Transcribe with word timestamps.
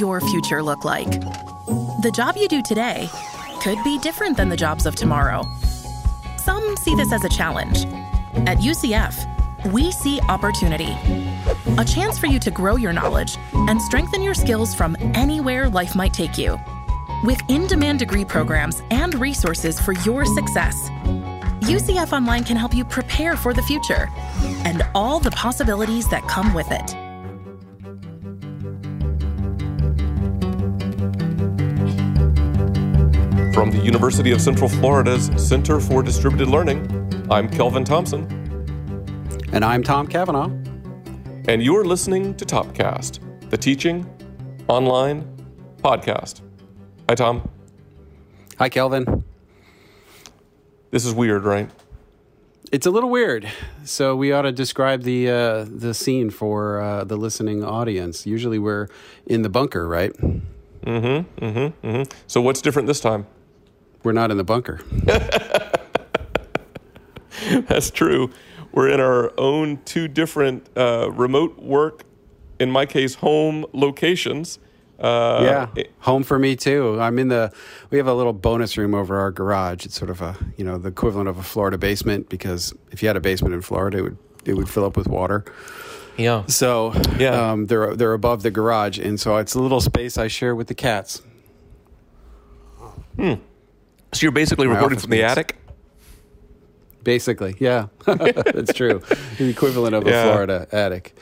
your 0.00 0.20
future 0.22 0.62
look 0.62 0.82
like? 0.82 1.10
The 2.00 2.10
job 2.12 2.36
you 2.36 2.48
do 2.48 2.62
today 2.62 3.08
could 3.62 3.78
be 3.84 3.98
different 3.98 4.38
than 4.38 4.48
the 4.48 4.56
jobs 4.56 4.86
of 4.86 4.94
tomorrow. 4.96 5.42
Some 6.38 6.74
see 6.78 6.96
this 6.96 7.12
as 7.12 7.22
a 7.22 7.28
challenge. 7.28 7.84
At 8.48 8.58
UCF, 8.58 9.14
we 9.70 9.92
see 9.92 10.18
opportunity. 10.22 10.96
A 11.76 11.84
chance 11.84 12.18
for 12.18 12.26
you 12.26 12.38
to 12.38 12.50
grow 12.50 12.76
your 12.76 12.94
knowledge 12.94 13.36
and 13.52 13.80
strengthen 13.82 14.22
your 14.22 14.32
skills 14.32 14.74
from 14.74 14.96
anywhere 15.14 15.68
life 15.68 15.94
might 15.94 16.14
take 16.14 16.38
you. 16.38 16.58
With 17.22 17.42
in 17.48 17.66
demand 17.66 17.98
degree 17.98 18.24
programs 18.24 18.82
and 18.90 19.14
resources 19.14 19.78
for 19.78 19.92
your 19.92 20.24
success, 20.24 20.88
UCF 21.68 22.14
Online 22.14 22.42
can 22.42 22.56
help 22.56 22.72
you 22.72 22.86
prepare 22.86 23.36
for 23.36 23.52
the 23.52 23.62
future 23.62 24.08
and 24.64 24.82
all 24.94 25.20
the 25.20 25.30
possibilities 25.32 26.08
that 26.08 26.26
come 26.26 26.54
with 26.54 26.68
it. 26.70 27.09
From 33.60 33.70
the 33.70 33.84
University 33.84 34.32
of 34.32 34.40
Central 34.40 34.70
Florida's 34.70 35.30
Center 35.36 35.80
for 35.80 36.02
Distributed 36.02 36.48
Learning, 36.48 36.80
I'm 37.30 37.46
Kelvin 37.46 37.84
Thompson. 37.84 38.24
And 39.52 39.62
I'm 39.62 39.82
Tom 39.82 40.06
Cavanagh. 40.06 40.50
And 41.46 41.62
you're 41.62 41.84
listening 41.84 42.34
to 42.36 42.46
Topcast, 42.46 43.50
the 43.50 43.58
teaching 43.58 44.08
online 44.66 45.30
podcast. 45.82 46.40
Hi, 47.06 47.14
Tom. 47.14 47.50
Hi, 48.56 48.70
Kelvin. 48.70 49.24
This 50.90 51.04
is 51.04 51.12
weird, 51.12 51.44
right? 51.44 51.68
It's 52.72 52.86
a 52.86 52.90
little 52.90 53.10
weird. 53.10 53.46
So 53.84 54.16
we 54.16 54.32
ought 54.32 54.42
to 54.42 54.52
describe 54.52 55.02
the 55.02 55.28
uh, 55.28 55.66
the 55.68 55.92
scene 55.92 56.30
for 56.30 56.80
uh, 56.80 57.04
the 57.04 57.18
listening 57.18 57.62
audience. 57.62 58.26
Usually 58.26 58.58
we're 58.58 58.88
in 59.26 59.42
the 59.42 59.50
bunker, 59.50 59.86
right? 59.86 60.14
Mm-hmm. 60.14 61.44
Mm-hmm. 61.44 61.86
Mm-hmm. 61.86 62.18
So 62.26 62.40
what's 62.40 62.62
different 62.62 62.88
this 62.88 63.00
time? 63.00 63.26
We're 64.02 64.12
not 64.12 64.30
in 64.30 64.36
the 64.36 64.44
bunker. 64.44 64.80
That's 67.68 67.90
true. 67.90 68.30
We're 68.72 68.88
in 68.88 69.00
our 69.00 69.32
own 69.38 69.80
two 69.84 70.08
different 70.08 70.68
uh, 70.76 71.10
remote 71.10 71.58
work, 71.58 72.04
in 72.58 72.70
my 72.70 72.86
case, 72.86 73.16
home 73.16 73.66
locations. 73.72 74.58
Uh, 74.98 75.66
yeah, 75.74 75.84
home 76.00 76.22
for 76.22 76.38
me 76.38 76.56
too. 76.56 77.00
I'm 77.00 77.18
in 77.18 77.28
the. 77.28 77.52
We 77.88 77.98
have 77.98 78.06
a 78.06 78.14
little 78.14 78.34
bonus 78.34 78.76
room 78.76 78.94
over 78.94 79.18
our 79.18 79.30
garage. 79.30 79.86
It's 79.86 79.94
sort 79.94 80.10
of 80.10 80.20
a 80.20 80.36
you 80.58 80.64
know 80.64 80.76
the 80.76 80.90
equivalent 80.90 81.28
of 81.28 81.38
a 81.38 81.42
Florida 81.42 81.78
basement 81.78 82.28
because 82.28 82.74
if 82.90 83.02
you 83.02 83.08
had 83.08 83.16
a 83.16 83.20
basement 83.20 83.54
in 83.54 83.62
Florida, 83.62 83.98
it 83.98 84.02
would 84.02 84.18
it 84.44 84.54
would 84.54 84.68
fill 84.68 84.84
up 84.84 84.96
with 84.96 85.08
water. 85.08 85.44
Yeah. 86.18 86.44
So 86.46 86.92
yeah, 87.18 87.50
um, 87.50 87.66
they're 87.66 87.96
they're 87.96 88.12
above 88.12 88.42
the 88.42 88.50
garage, 88.50 88.98
and 88.98 89.18
so 89.18 89.38
it's 89.38 89.54
a 89.54 89.60
little 89.60 89.80
space 89.80 90.18
I 90.18 90.28
share 90.28 90.54
with 90.54 90.66
the 90.66 90.74
cats. 90.74 91.22
Hmm. 93.16 93.34
So 94.12 94.24
you're 94.24 94.32
basically 94.32 94.66
My 94.66 94.74
recording 94.74 94.98
from 94.98 95.10
the 95.10 95.22
attic? 95.22 95.56
Basically, 97.04 97.56
yeah. 97.60 97.86
That's 98.06 98.72
true. 98.74 99.00
the 99.38 99.48
equivalent 99.48 99.94
of 99.94 100.06
yeah. 100.06 100.24
a 100.24 100.32
Florida 100.32 100.66
attic. 100.72 101.14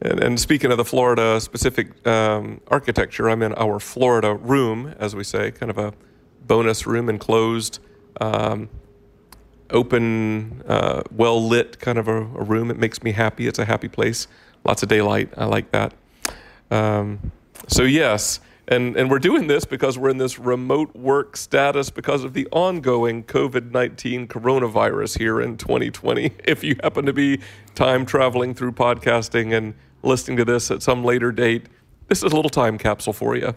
And, 0.00 0.22
and, 0.22 0.40
speaking 0.40 0.70
of 0.70 0.76
the 0.76 0.84
Florida 0.84 1.40
specific 1.40 2.06
um, 2.06 2.60
architecture, 2.68 3.30
I'm 3.30 3.42
in 3.42 3.54
our 3.54 3.80
Florida 3.80 4.34
room, 4.34 4.94
as 4.98 5.14
we 5.14 5.24
say, 5.24 5.50
kind 5.50 5.70
of 5.70 5.78
a 5.78 5.94
bonus 6.46 6.86
room, 6.86 7.08
enclosed, 7.08 7.78
um, 8.20 8.68
open, 9.70 10.62
uh, 10.66 11.02
well 11.10 11.46
lit 11.46 11.78
kind 11.78 11.98
of 11.98 12.08
a, 12.08 12.16
a, 12.16 12.42
room. 12.42 12.70
It 12.70 12.78
makes 12.78 13.02
me 13.02 13.12
happy. 13.12 13.46
It's 13.46 13.58
a 13.58 13.64
happy 13.64 13.88
place. 13.88 14.26
Lots 14.64 14.82
of 14.82 14.88
daylight. 14.88 15.32
I 15.36 15.46
like 15.46 15.70
that. 15.70 15.94
Um, 16.70 17.32
so, 17.68 17.84
yes, 17.84 18.40
and, 18.68 18.96
and 18.96 19.10
we're 19.10 19.18
doing 19.18 19.46
this 19.46 19.64
because 19.64 19.96
we're 19.96 20.10
in 20.10 20.18
this 20.18 20.38
remote 20.38 20.94
work 20.96 21.36
status 21.36 21.90
because 21.90 22.24
of 22.24 22.32
the 22.32 22.48
ongoing 22.50 23.22
COVID 23.24 23.70
19 23.70 24.26
coronavirus 24.26 25.18
here 25.18 25.40
in 25.40 25.56
2020. 25.56 26.32
If 26.44 26.64
you 26.64 26.76
happen 26.82 27.06
to 27.06 27.12
be 27.12 27.40
time 27.74 28.06
traveling 28.06 28.54
through 28.54 28.72
podcasting 28.72 29.56
and 29.56 29.74
listening 30.02 30.36
to 30.38 30.44
this 30.44 30.70
at 30.70 30.82
some 30.82 31.04
later 31.04 31.32
date, 31.32 31.66
this 32.08 32.22
is 32.22 32.32
a 32.32 32.36
little 32.36 32.50
time 32.50 32.78
capsule 32.78 33.12
for 33.12 33.36
you. 33.36 33.54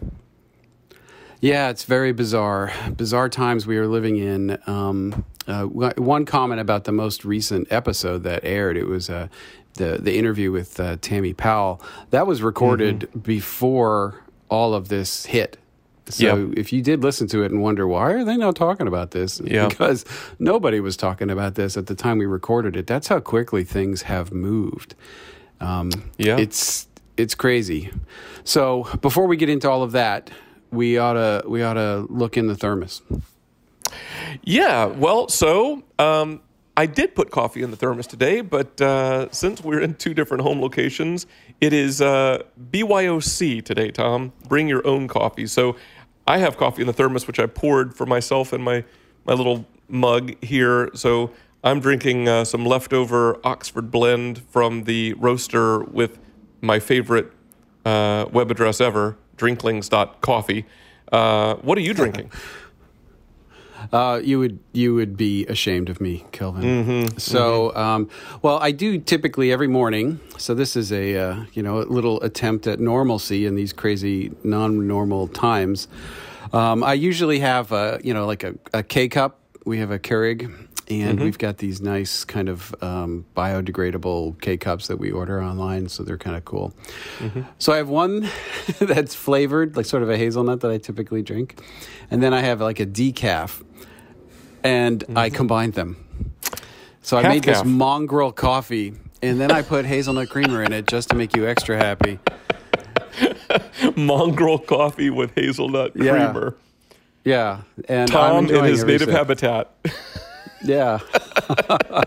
Yeah, 1.40 1.70
it's 1.70 1.86
very 1.86 2.12
bizarre. 2.12 2.74
Bizarre 2.98 3.30
times 3.30 3.66
we 3.66 3.78
are 3.78 3.88
living 3.88 4.18
in. 4.18 4.58
Um, 4.68 5.24
uh, 5.48 5.64
one 5.64 6.26
comment 6.26 6.60
about 6.60 6.84
the 6.84 6.92
most 6.92 7.24
recent 7.24 7.72
episode 7.72 8.24
that 8.24 8.44
aired 8.44 8.76
it 8.76 8.86
was 8.88 9.10
uh, 9.10 9.28
the, 9.76 9.98
the 10.00 10.18
interview 10.18 10.52
with 10.52 10.80
uh, 10.80 10.98
Tammy 11.02 11.34
Powell. 11.34 11.82
That 12.10 12.28
was 12.28 12.44
recorded 12.44 13.00
mm-hmm. 13.00 13.20
before 13.20 14.24
all 14.50 14.74
of 14.74 14.90
this 14.90 15.26
hit. 15.26 15.58
So 16.10 16.38
yep. 16.38 16.58
if 16.58 16.74
you 16.74 16.82
did 16.82 17.04
listen 17.04 17.28
to 17.28 17.44
it 17.44 17.52
and 17.52 17.62
wonder 17.62 17.88
why 17.88 18.12
are 18.14 18.24
they 18.24 18.36
not 18.36 18.56
talking 18.56 18.88
about 18.88 19.12
this? 19.12 19.40
Yep. 19.44 19.70
Because 19.70 20.06
nobody 20.40 20.80
was 20.80 20.98
talking 20.98 21.30
about 21.30 21.54
this 21.56 21.78
at 21.78 21.86
the 21.86 21.94
time 21.94 22.18
we 22.18 22.26
recorded 22.26 22.76
it. 22.76 22.88
That's 22.88 23.08
how 23.08 23.20
quickly 23.20 23.64
things 23.64 24.04
have 24.04 24.32
moved. 24.32 24.96
Um, 25.60 25.92
yeah, 26.18 26.38
it's 26.38 26.88
it's 27.16 27.36
crazy. 27.36 27.92
So 28.44 28.88
before 29.02 29.28
we 29.28 29.38
get 29.38 29.50
into 29.50 29.70
all 29.70 29.84
of 29.84 29.92
that, 29.92 30.32
we 30.72 30.98
ought 30.98 31.14
to 31.14 31.44
we 31.48 31.62
ought 31.62 31.74
to 31.74 32.08
look 32.10 32.38
in 32.38 32.48
the 32.48 32.56
thermos. 32.56 33.02
Yeah, 34.44 34.86
well, 34.86 35.28
so 35.28 35.84
um, 35.98 36.42
I 36.78 36.86
did 36.86 37.14
put 37.14 37.30
coffee 37.32 37.62
in 37.62 37.72
the 37.72 37.78
thermos 37.78 38.08
today, 38.08 38.42
but 38.42 38.80
uh, 38.80 39.30
since 39.32 39.64
we're 39.64 39.82
in 39.82 39.96
two 39.96 40.14
different 40.14 40.44
home 40.44 40.62
locations, 40.62 41.26
it 41.62 41.74
is 41.74 42.02
uh, 42.02 42.44
BYOC 42.72 43.64
today, 43.64 43.92
Tom. 43.92 44.32
Bring 44.48 44.68
your 44.68 44.86
own 44.88 45.08
coffee. 45.08 45.46
So 45.46 45.76
I 46.28 46.38
have 46.38 46.58
coffee 46.58 46.82
in 46.82 46.88
the 46.88 46.94
thermos, 46.94 47.28
which 47.28 47.40
I 47.40 47.48
poured 47.48 47.96
for 47.96 48.06
myself 48.06 48.54
in 48.54 48.62
my, 48.62 48.84
my 49.26 49.34
little 49.34 49.66
mug 49.88 50.36
here. 50.44 50.90
So 50.94 51.32
I'm 51.64 51.80
drinking 51.80 52.30
uh, 52.30 52.46
some 52.46 52.66
leftover 52.66 53.38
Oxford 53.44 53.92
blend 53.92 54.40
from 54.50 54.86
the 54.86 55.14
roaster 55.14 55.80
with 55.80 56.20
my 56.62 56.80
favorite 56.80 57.32
uh, 57.86 58.26
web 58.32 58.52
address 58.52 58.80
ever, 58.80 59.18
drinklings.coffee. 59.38 60.66
Uh, 61.12 61.56
what 61.56 61.78
are 61.78 61.82
you 61.82 61.94
drinking? 61.94 62.32
Uh, 63.92 64.20
you 64.24 64.40
would 64.40 64.60
you 64.74 64.94
would 64.96 65.18
be 65.18 65.46
ashamed 65.48 65.90
of 65.90 66.02
me, 66.02 66.26
Kelvin. 66.32 66.64
Mm-hmm, 66.64 67.18
so, 67.18 67.70
mm-hmm. 67.70 67.78
Um, 67.78 68.10
well, 68.42 68.60
I 68.60 68.72
do 68.72 69.00
typically 69.00 69.52
every 69.52 69.68
morning. 69.68 70.20
So 70.38 70.54
this 70.54 70.76
is 70.76 70.92
a 70.92 71.18
uh, 71.18 71.46
you 71.54 71.64
know 71.64 71.80
a 71.80 71.84
little 71.84 72.22
attempt 72.22 72.68
at 72.68 72.80
normalcy 72.80 73.46
in 73.46 73.56
these 73.56 73.74
crazy 73.74 74.32
non-normal 74.44 75.30
times. 75.30 75.88
Um, 76.54 76.84
I 76.84 76.94
usually 76.94 77.40
have 77.40 77.72
a 77.72 78.00
you 78.04 78.14
know 78.14 78.26
like 78.26 78.44
a, 78.44 78.56
a 78.74 78.84
K 78.84 79.08
cup. 79.08 79.40
We 79.66 79.80
have 79.80 79.92
a 79.92 80.00
Keurig, 80.00 80.44
and 80.90 81.18
mm-hmm. 81.18 81.24
we've 81.24 81.38
got 81.38 81.58
these 81.58 81.82
nice 81.82 82.24
kind 82.24 82.50
of 82.50 82.74
um, 82.82 83.26
biodegradable 83.36 84.42
K 84.42 84.58
cups 84.58 84.88
that 84.88 84.98
we 84.98 85.12
order 85.12 85.42
online, 85.42 85.88
so 85.90 86.04
they're 86.04 86.18
kind 86.18 86.36
of 86.36 86.46
cool. 86.46 86.74
Mm-hmm. 87.20 87.42
So 87.60 87.74
I 87.74 87.78
have 87.78 87.90
one 87.90 88.30
that's 88.80 89.14
flavored, 89.14 89.78
like 89.78 89.86
sort 89.86 90.02
of 90.02 90.10
a 90.10 90.18
hazelnut 90.18 90.62
that 90.62 90.72
I 90.72 90.78
typically 90.78 91.22
drink, 91.22 91.62
and 92.10 92.24
then 92.24 92.34
I 92.34 92.42
have 92.42 92.62
like 92.62 92.80
a 92.80 92.86
decaf 92.86 93.62
and 94.64 95.00
mm-hmm. 95.00 95.18
I 95.18 95.30
combined 95.30 95.74
them. 95.74 96.06
So 97.02 97.18
I 97.18 97.28
made 97.28 97.44
this 97.44 97.64
mongrel 97.64 98.32
coffee, 98.32 98.94
and 99.22 99.40
then 99.40 99.52
I 99.52 99.62
put 99.62 99.86
hazelnut 99.86 100.30
creamer 100.30 100.64
in 100.64 100.74
it 100.74 100.88
just 100.88 101.10
to 101.10 101.16
make 101.16 101.36
you 101.36 101.48
extra 101.48 101.78
happy. 101.78 102.20
mongrel 103.96 104.60
coffee 104.60 105.10
with 105.10 105.34
hazelnut 105.36 105.94
yeah. 105.96 106.12
creamer. 106.12 106.56
Yeah, 107.24 107.62
and 107.88 108.10
Tom 108.10 108.48
in 108.50 108.64
his 108.64 108.84
native 108.84 109.08
sip. 109.08 109.16
habitat. 109.16 109.72
yeah. 110.64 111.00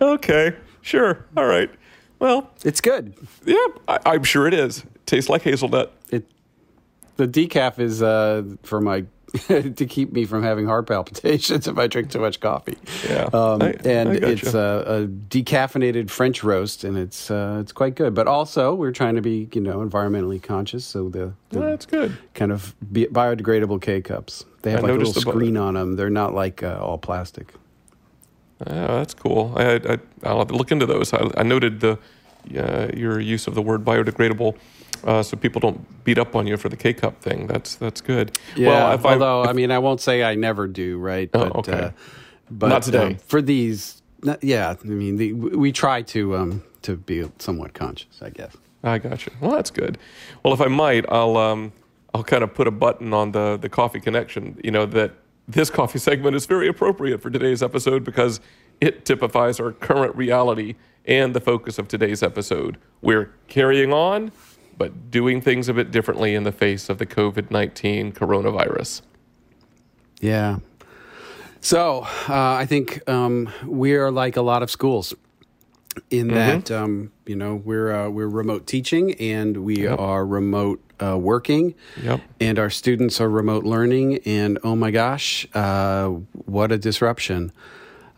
okay, 0.00 0.56
sure, 0.80 1.24
all 1.36 1.46
right. 1.46 1.70
Well, 2.18 2.50
it's 2.64 2.80
good. 2.80 3.14
Yeah, 3.44 3.56
I, 3.88 4.14
am 4.14 4.24
sure 4.24 4.46
it 4.46 4.54
is. 4.54 4.84
tastes 5.06 5.30
like 5.30 5.42
hazelnut. 5.42 5.92
It. 6.10 6.24
The 7.16 7.26
decaf 7.26 7.78
is 7.78 8.02
uh, 8.02 8.44
for 8.62 8.80
my 8.80 9.04
to 9.48 9.86
keep 9.86 10.12
me 10.12 10.26
from 10.26 10.42
having 10.42 10.66
heart 10.66 10.86
palpitations 10.86 11.66
if 11.68 11.78
I 11.78 11.86
drink 11.86 12.10
too 12.10 12.18
much 12.18 12.40
coffee. 12.40 12.76
Yeah, 13.08 13.30
um, 13.32 13.62
I, 13.62 13.74
and 13.84 14.10
I 14.10 14.14
it's 14.14 14.52
a, 14.52 14.84
a, 14.86 15.06
decaffeinated 15.06 16.10
French 16.10 16.44
roast, 16.44 16.84
and 16.84 16.98
it's 16.98 17.30
uh, 17.30 17.58
it's 17.60 17.72
quite 17.72 17.94
good. 17.94 18.14
But 18.14 18.26
also, 18.26 18.74
we're 18.74 18.92
trying 18.92 19.14
to 19.14 19.22
be 19.22 19.48
you 19.52 19.60
know 19.60 19.78
environmentally 19.78 20.42
conscious, 20.42 20.84
so 20.84 21.08
the, 21.08 21.32
the 21.48 21.60
that's 21.60 21.86
good 21.86 22.16
kind 22.34 22.52
of 22.52 22.74
biodegradable 22.92 23.80
K 23.80 24.02
cups. 24.02 24.44
They 24.62 24.70
have 24.72 24.82
like 24.82 24.92
a 24.92 24.94
little 24.96 25.14
screen 25.14 25.56
on 25.56 25.74
them. 25.74 25.96
They're 25.96 26.10
not 26.10 26.34
like 26.34 26.62
uh, 26.62 26.78
all 26.80 26.98
plastic. 26.98 27.54
Yeah, 28.66 28.86
that's 28.86 29.14
cool. 29.14 29.54
I, 29.56 29.98
I 30.22 30.32
will 30.32 30.38
have 30.38 30.48
to 30.48 30.54
look 30.54 30.70
into 30.70 30.86
those. 30.86 31.12
I, 31.12 31.30
I 31.38 31.42
noted 31.42 31.80
the 31.80 31.98
uh, 32.56 32.88
your 32.94 33.18
use 33.18 33.46
of 33.46 33.54
the 33.54 33.62
word 33.62 33.84
biodegradable 33.84 34.56
uh, 35.04 35.22
so 35.22 35.36
people 35.36 35.60
don't 35.60 36.04
beat 36.04 36.18
up 36.18 36.34
on 36.36 36.46
you 36.46 36.56
for 36.56 36.68
the 36.68 36.76
K 36.76 36.92
cup 36.92 37.20
thing. 37.20 37.46
That's 37.46 37.76
that's 37.76 38.00
good. 38.00 38.38
Yeah. 38.56 38.68
Well, 38.68 38.92
if 38.92 39.04
although 39.04 39.40
I, 39.40 39.44
if, 39.44 39.50
I 39.50 39.52
mean, 39.52 39.70
I 39.70 39.78
won't 39.78 40.00
say 40.00 40.22
I 40.22 40.34
never 40.34 40.66
do, 40.66 40.98
right? 40.98 41.30
Oh, 41.34 41.44
but, 41.46 41.56
okay. 41.56 41.72
Uh, 41.72 41.90
but 42.50 42.68
not 42.68 42.82
today 42.82 43.04
um, 43.04 43.16
for 43.16 43.42
these. 43.42 44.02
yeah, 44.40 44.74
I 44.82 44.86
mean, 44.86 45.16
the, 45.16 45.32
we 45.32 45.72
try 45.72 46.02
to 46.02 46.36
um, 46.36 46.62
to 46.82 46.96
be 46.96 47.28
somewhat 47.38 47.74
conscious, 47.74 48.20
I 48.22 48.30
guess. 48.30 48.56
I 48.84 48.98
got 48.98 49.26
you. 49.26 49.32
Well, 49.40 49.52
that's 49.52 49.70
good. 49.70 49.98
Well, 50.42 50.52
if 50.52 50.60
I 50.60 50.66
might, 50.66 51.04
I'll 51.08 51.36
um, 51.36 51.72
I'll 52.14 52.24
kind 52.24 52.42
of 52.42 52.54
put 52.54 52.66
a 52.66 52.70
button 52.70 53.12
on 53.12 53.32
the 53.32 53.56
the 53.60 53.68
coffee 53.68 54.00
connection. 54.00 54.60
You 54.62 54.70
know 54.70 54.86
that 54.86 55.12
this 55.48 55.70
coffee 55.70 55.98
segment 56.00 56.36
is 56.36 56.46
very 56.46 56.68
appropriate 56.68 57.22
for 57.22 57.30
today's 57.30 57.62
episode 57.62 58.04
because 58.04 58.40
it 58.80 59.04
typifies 59.04 59.60
our 59.60 59.72
current 59.72 60.14
reality 60.16 60.74
and 61.04 61.34
the 61.34 61.40
focus 61.40 61.78
of 61.78 61.88
today's 61.88 62.22
episode. 62.22 62.78
We're 63.00 63.32
carrying 63.48 63.92
on, 63.92 64.32
but 64.78 65.10
doing 65.10 65.40
things 65.40 65.68
a 65.68 65.74
bit 65.74 65.90
differently 65.90 66.34
in 66.34 66.44
the 66.44 66.52
face 66.52 66.88
of 66.88 66.98
the 66.98 67.06
COVID 67.06 67.50
nineteen 67.50 68.12
coronavirus. 68.12 69.02
Yeah. 70.20 70.58
So 71.60 72.00
uh, 72.28 72.54
I 72.54 72.66
think 72.66 73.08
um, 73.08 73.48
we 73.64 73.94
are 73.94 74.10
like 74.10 74.36
a 74.36 74.42
lot 74.42 74.62
of 74.62 74.70
schools 74.70 75.14
in 76.10 76.28
Mm-hmm. 76.28 76.34
that 76.34 76.70
um, 76.70 77.12
you 77.26 77.36
know 77.36 77.54
we're 77.54 77.92
uh, 77.92 78.08
we're 78.08 78.28
remote 78.28 78.66
teaching 78.66 79.14
and 79.14 79.58
we 79.58 79.84
Yep. 79.84 79.98
are 79.98 80.26
remote 80.26 80.80
uh, 81.00 81.18
working, 81.18 81.74
Yep. 82.02 82.20
and 82.40 82.58
our 82.58 82.70
students 82.70 83.20
are 83.20 83.28
remote 83.28 83.64
learning. 83.64 84.18
And 84.24 84.58
oh 84.64 84.74
my 84.76 84.90
gosh, 84.90 85.46
uh, 85.54 86.08
what 86.46 86.72
a 86.72 86.78
disruption! 86.78 87.52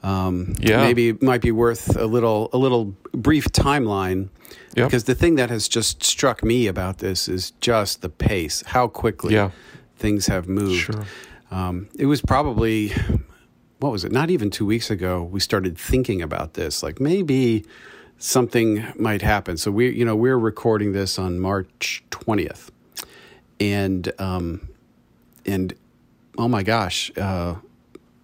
Um, 0.03 0.55
Yeah. 0.61 0.83
maybe 0.83 1.09
it 1.11 1.23
might 1.23 1.41
be 1.43 1.51
worth 1.53 1.97
a 1.97 2.07
little 2.07 2.49
a 2.53 2.59
little 2.59 2.95
brief 3.13 3.47
timeline. 3.53 4.29
Yep. 4.77 4.89
Because 4.89 5.05
the 5.05 5.15
thing 5.15 5.37
that 5.37 5.51
has 5.51 5.69
just 5.69 6.03
struck 6.03 6.43
me 6.43 6.67
about 6.67 6.99
this 6.99 7.29
is 7.29 7.53
just 7.61 8.03
the 8.03 8.09
pace, 8.09 8.63
how 8.67 8.89
quickly 8.89 9.35
Yeah. 9.35 9.51
things 9.97 10.27
have 10.27 10.49
moved. 10.49 10.81
Sure. 10.81 11.05
Um, 11.51 11.89
it 11.99 12.07
was 12.07 12.21
probably, 12.21 12.93
what 13.79 13.93
was 13.93 14.05
it? 14.05 14.11
Not 14.13 14.31
even 14.31 14.51
two 14.51 14.67
weeks 14.67 14.91
ago, 14.91 15.23
we 15.23 15.39
started 15.41 15.79
thinking 15.79 16.21
about 16.23 16.55
this. 16.55 16.83
Like 16.83 17.01
maybe 17.01 17.65
something 18.19 18.85
might 18.99 19.23
happen. 19.23 19.57
So 19.57 19.71
we, 19.71 19.91
you 19.91 20.05
know, 20.05 20.17
we're 20.17 20.39
recording 20.39 20.93
this 20.93 21.19
on 21.19 21.39
March 21.39 22.03
twentieth, 22.11 22.71
and 23.61 24.11
um, 24.19 24.69
and 25.47 25.75
oh 26.39 26.49
my 26.49 26.63
gosh, 26.63 27.13
uh, 27.17 27.57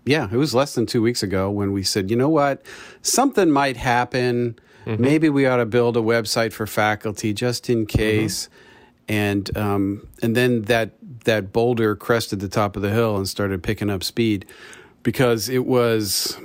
yeah, 0.05 0.29
it 0.33 0.37
was 0.37 0.55
less 0.55 0.75
than 0.75 0.87
two 0.87 1.03
weeks 1.03 1.23
ago 1.23 1.51
when 1.51 1.73
we 1.73 1.83
said, 1.83 2.11
you 2.11 2.17
know 2.17 2.29
what, 2.29 2.63
something 3.03 3.51
might 3.51 3.77
happen. 3.77 4.59
Maybe 4.87 5.29
we 5.29 5.47
ought 5.47 5.59
to 5.59 5.67
build 5.67 5.97
a 5.97 6.01
website 6.01 6.53
for 6.53 6.67
faculty 6.67 7.33
just 7.33 7.69
in 7.71 7.87
case. 7.87 8.49
And 9.09 9.57
um, 9.57 10.09
and 10.23 10.37
then 10.37 10.63
that 10.63 10.93
that 11.25 11.53
boulder 11.53 11.97
crested 11.97 12.41
the 12.41 12.49
top 12.49 12.77
of 12.77 12.83
the 12.83 12.91
hill 12.91 13.17
and 13.17 13.29
started 13.29 13.63
picking 13.63 13.91
up 13.91 14.03
speed 14.05 14.47
because 15.03 15.49
it 15.49 15.67
was 15.67 16.39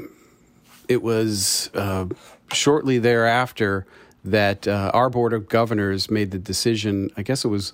it 0.88 1.02
was 1.02 1.70
uh, 1.74 2.06
shortly 2.52 3.00
thereafter 3.00 3.86
that 4.24 4.68
uh, 4.68 4.92
our 4.94 5.10
board 5.10 5.34
of 5.34 5.48
governors 5.48 6.10
made 6.10 6.31
the 6.31 6.40
decision. 6.40 7.10
I 7.16 7.22
guess 7.22 7.46
it 7.46 7.50
was 7.50 7.74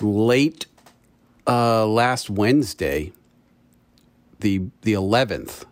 late 0.00 0.66
uh, 1.46 1.86
last 1.86 2.30
Wednesday, 2.30 3.12
the 4.40 4.62
the 4.82 4.94
eleventh, 4.94 5.66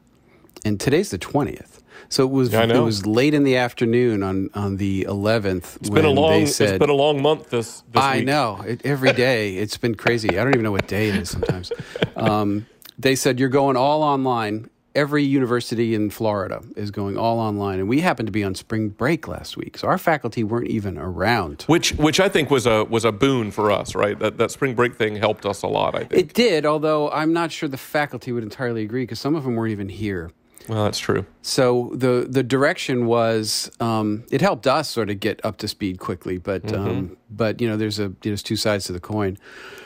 and 0.65 0.79
today's 0.79 1.11
the 1.11 1.19
twentieth. 1.19 1.68
So 2.11 2.25
it 2.25 2.31
was 2.31 2.53
it 2.55 2.81
was 2.81 3.07
late 3.07 3.35
in 3.35 3.45
the 3.45 3.57
afternoon 3.57 4.23
on 4.23 4.51
on 4.55 4.77
the 4.77 5.03
eleventh. 5.03 5.77
It's 5.77 5.91
been 5.91 6.05
a 6.05 6.11
long. 6.11 6.31
They 6.33 6.43
it's 6.45 6.57
said, 6.57 6.79
been 6.81 6.91
a 6.91 6.95
long 6.95 7.21
month. 7.21 7.51
This. 7.51 7.83
this 7.93 8.03
I 8.03 8.19
week. 8.19 8.27
know. 8.27 8.63
It, 8.67 8.85
every 8.85 9.13
day, 9.29 9.57
it's 9.57 9.77
been 9.77 9.95
crazy. 9.95 10.31
I 10.39 10.45
don't 10.45 10.55
even 10.55 10.63
know 10.63 10.73
what 10.73 10.89
day 10.89 11.09
it 11.09 11.17
is 11.17 11.31
sometimes. 11.31 11.71
Um, 12.17 12.67
they 12.99 13.15
said 13.15 13.39
you're 13.39 13.49
going 13.49 13.77
all 13.77 14.03
online. 14.03 14.71
Every 14.95 15.23
university 15.23 15.95
in 15.95 16.11
Florida 16.11 16.61
is 16.75 16.91
going 16.91 17.17
all 17.17 17.39
online, 17.39 17.79
and 17.79 17.89
we 17.89 18.01
happened 18.01 18.27
to 18.27 18.33
be 18.33 18.43
on 18.43 18.57
spring 18.57 18.89
break 18.89 19.29
last 19.29 19.57
week, 19.57 19.79
so 19.79 19.87
our 19.87 19.99
faculty 19.99 20.43
weren't 20.43 20.67
even 20.67 20.99
around. 20.99 21.63
Which, 21.69 21.93
which 21.93 22.19
I 22.19 22.29
think 22.29 22.51
was 22.51 22.67
a 22.67 22.85
was 22.85 23.05
a 23.05 23.13
boon 23.13 23.53
for 23.53 23.71
us, 23.71 23.95
right? 23.95 24.19
That 24.19 24.39
that 24.39 24.51
spring 24.51 24.75
break 24.75 24.97
thing 24.97 25.15
helped 25.15 25.47
us 25.47 25.63
a 25.63 25.69
lot. 25.69 25.95
I 25.95 26.01
think. 26.05 26.13
It 26.15 26.35
did, 26.35 26.67
although 26.67 27.11
I'm 27.11 27.33
not 27.33 27.53
sure 27.53 27.69
the 27.69 27.77
faculty 27.77 28.33
would 28.33 28.43
entirely 28.43 28.83
agree 28.83 29.03
because 29.03 29.21
some 29.21 29.37
of 29.37 29.45
them 29.45 29.55
weren't 29.55 29.73
even 29.73 29.91
here. 29.91 30.33
Well, 30.69 30.85
that's 30.85 30.99
true. 30.99 31.25
So 31.43 31.91
the 31.95 32.27
the 32.29 32.43
direction 32.43 33.07
was 33.07 33.71
um, 33.81 34.25
it 34.31 34.41
helped 34.41 34.67
us 34.67 34.89
sort 34.91 35.11
of 35.11 35.19
get 35.21 35.41
up 35.45 35.57
to 35.59 35.69
speed 35.69 35.99
quickly, 35.99 36.39
but 36.39 36.63
Mm-hmm. 36.63 36.89
um, 36.89 37.17
but 37.31 37.61
you 37.61 37.69
know 37.69 37.77
there's 37.77 37.99
a 37.99 38.13
there's 38.23 38.43
two 38.43 38.57
sides 38.57 38.85
to 38.87 38.93
the 38.93 39.01
coin. 39.01 39.39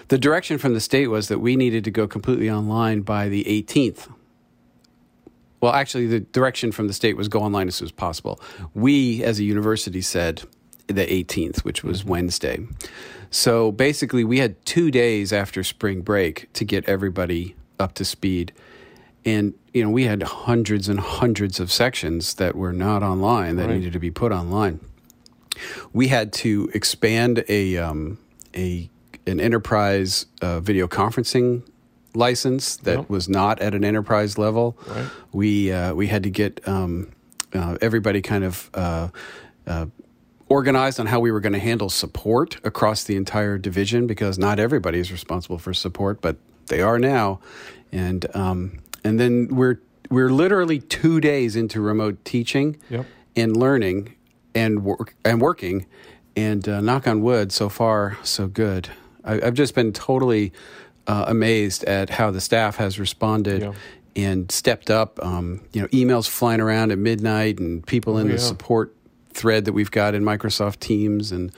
The 0.09 0.19
direction 0.19 0.59
from 0.59 0.75
the 0.75 0.81
state 0.81 1.07
was 1.07 1.29
that 1.29 1.39
we 1.39 1.57
needed 1.57 1.85
to 1.85 1.91
go 1.91 2.07
completely 2.07 2.51
online 2.51 3.03
by 3.03 3.29
the 3.29 3.45
18th. 3.45 4.13
Well, 5.61 5.73
actually, 5.73 6.09
the 6.09 6.21
direction 6.21 6.73
from 6.73 6.89
the 6.89 6.93
state 6.93 7.17
was 7.17 7.29
go 7.29 7.41
online 7.41 7.69
as 7.69 7.77
soon 7.77 7.87
as 7.87 7.93
possible. 7.93 8.41
We, 8.75 9.23
as 9.23 9.39
a 9.39 9.45
university, 9.45 10.01
said 10.01 10.43
the 10.89 11.07
18th, 11.07 11.59
which 11.65 11.85
was 11.85 12.05
Wednesday. 12.05 12.67
So 13.31 13.71
basically, 13.71 14.25
we 14.25 14.39
had 14.41 14.63
two 14.67 14.91
days 14.91 15.33
after 15.33 15.63
spring 15.63 16.03
break 16.03 16.53
to 16.55 16.65
get 16.65 16.85
everybody 16.89 17.55
up 17.79 17.95
to 17.95 18.05
speed. 18.05 18.53
And, 19.25 19.55
you 19.73 19.83
know, 19.85 19.91
we 19.91 20.05
had 20.05 20.23
hundreds 20.23 20.89
and 20.89 20.99
hundreds 20.99 21.61
of 21.61 21.71
sections 21.71 22.35
that 22.35 22.57
were 22.57 22.73
not 22.73 23.03
online 23.03 23.57
that 23.57 23.69
Right. 23.69 23.77
needed 23.77 23.93
to 23.93 23.99
be 24.01 24.11
put 24.11 24.33
online. 24.33 24.81
We 25.93 26.09
had 26.09 26.33
to 26.35 26.71
expand 26.75 27.45
a, 27.49 27.77
um, 27.77 28.19
a 28.55 28.89
an 29.27 29.39
enterprise 29.39 30.27
uh, 30.41 30.59
video 30.59 30.89
conferencing 30.89 31.63
license 32.15 32.77
that 32.79 32.99
Yep. 33.01 33.09
was 33.11 33.29
not 33.29 33.61
at 33.61 33.75
an 33.75 33.85
enterprise 33.85 34.37
level. 34.37 34.77
Right. 34.89 35.07
We 35.33 35.71
uh, 35.71 35.95
we 35.95 36.09
had 36.09 36.25
to 36.25 36.31
get 36.31 36.67
um, 36.67 37.13
uh, 37.55 37.79
everybody 37.81 38.21
kind 38.21 38.43
of 38.43 38.69
uh, 38.75 39.09
uh, 39.67 39.87
organized 40.49 40.99
on 40.99 41.07
how 41.07 41.21
we 41.21 41.31
were 41.31 41.39
going 41.41 41.53
to 41.53 41.59
handle 41.61 41.89
support 41.89 42.57
across 42.65 43.05
the 43.05 43.15
entire 43.17 43.59
division 43.59 44.07
because 44.09 44.39
not 44.39 44.59
everybody 44.59 44.99
is 44.99 45.13
responsible 45.13 45.59
for 45.59 45.73
support, 45.73 46.21
but 46.21 46.37
they 46.67 46.81
are 46.81 46.99
now. 46.99 47.39
And 47.93 48.27
um, 48.35 48.79
and 49.05 49.19
then 49.21 49.49
we're 49.49 49.81
we're 50.11 50.31
literally 50.31 50.81
two 50.81 51.21
days 51.21 51.57
into 51.57 51.81
remote 51.81 52.23
teaching 52.25 52.77
Yep. 52.91 53.07
and 53.37 53.57
learning 53.57 54.15
and 54.55 54.85
work 54.85 55.15
and 55.25 55.41
working. 55.41 55.87
And 56.35 56.67
uh, 56.67 56.81
knock 56.81 57.07
on 57.07 57.21
wood, 57.21 57.53
so 57.53 57.69
far 57.69 58.17
so 58.23 58.47
good. 58.47 58.89
I, 59.23 59.35
I've 59.43 59.53
just 59.55 59.75
been 59.75 59.93
totally 59.93 60.53
uh, 61.07 61.27
amazed 61.29 61.85
at 61.85 62.09
how 62.09 62.31
the 62.31 62.41
staff 62.41 62.77
has 62.77 62.99
responded 62.99 63.61
Yeah. 63.61 63.73
and 64.17 64.51
stepped 64.51 64.89
up. 64.91 65.19
Um, 65.23 65.61
you 65.75 65.83
know, 65.83 65.89
emails 65.89 66.27
flying 66.29 66.61
around 66.63 66.91
at 66.91 66.97
midnight, 66.99 67.59
and 67.59 67.87
people 67.87 68.17
in 68.17 68.25
Oh, 68.27 68.29
the 68.29 68.35
yeah. 68.37 68.41
support 68.49 68.95
thread 69.35 69.67
that 69.67 69.75
we've 69.75 69.91
got 69.91 70.15
in 70.15 70.23
Microsoft 70.25 70.81
Teams, 70.81 71.33
and 71.33 71.53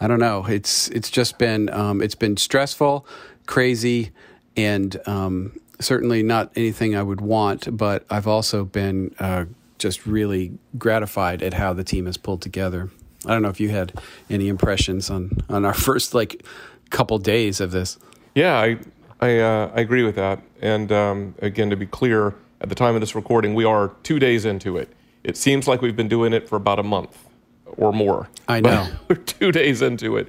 I 0.00 0.08
don't 0.08 0.18
know. 0.20 0.44
It's 0.46 0.88
it's 0.88 1.08
just 1.10 1.38
been 1.38 1.70
um, 1.70 2.02
it's 2.02 2.16
been 2.16 2.36
stressful, 2.36 3.06
crazy, 3.46 4.10
and 4.56 4.96
um, 5.06 5.52
certainly 5.80 6.22
not 6.22 6.52
anything 6.56 6.96
I 6.96 7.02
would 7.02 7.20
want. 7.20 7.76
But 7.76 8.04
I've 8.10 8.26
also 8.26 8.64
been 8.64 9.14
uh, 9.18 9.46
just 9.78 10.06
really 10.06 10.58
gratified 10.78 11.42
at 11.42 11.54
how 11.54 11.72
the 11.72 11.84
team 11.84 12.06
has 12.06 12.16
pulled 12.16 12.42
together. 12.42 12.90
I 13.24 13.30
don't 13.30 13.42
know 13.42 13.48
if 13.48 13.60
you 13.60 13.70
had 13.70 13.92
any 14.30 14.48
impressions 14.48 15.10
on 15.10 15.30
on 15.48 15.64
our 15.64 15.74
first 15.88 16.14
like 16.14 16.44
couple 16.90 17.18
days 17.18 17.60
of 17.60 17.72
this. 17.72 17.98
Yeah, 18.34 18.58
I 18.58 18.78
I, 19.20 19.38
uh, 19.38 19.70
I 19.74 19.80
agree 19.80 20.02
with 20.02 20.16
that. 20.16 20.42
And 20.60 20.92
um, 20.92 21.34
again, 21.40 21.70
to 21.70 21.76
be 21.76 21.86
clear, 21.86 22.34
at 22.60 22.68
the 22.68 22.74
time 22.74 22.94
of 22.94 23.00
this 23.00 23.14
recording, 23.14 23.54
we 23.54 23.64
are 23.64 23.92
two 24.02 24.18
days 24.18 24.44
into 24.44 24.76
it. 24.76 24.92
It 25.24 25.36
seems 25.36 25.66
like 25.66 25.82
we've 25.82 25.96
been 25.96 26.08
doing 26.08 26.32
it 26.32 26.48
for 26.48 26.56
about 26.56 26.78
a 26.78 26.82
month 26.82 27.26
or 27.76 27.92
more. 27.92 28.28
I 28.48 28.60
know. 28.60 28.88
we're 29.08 29.16
two 29.16 29.52
days 29.52 29.82
into 29.82 30.16
it. 30.16 30.28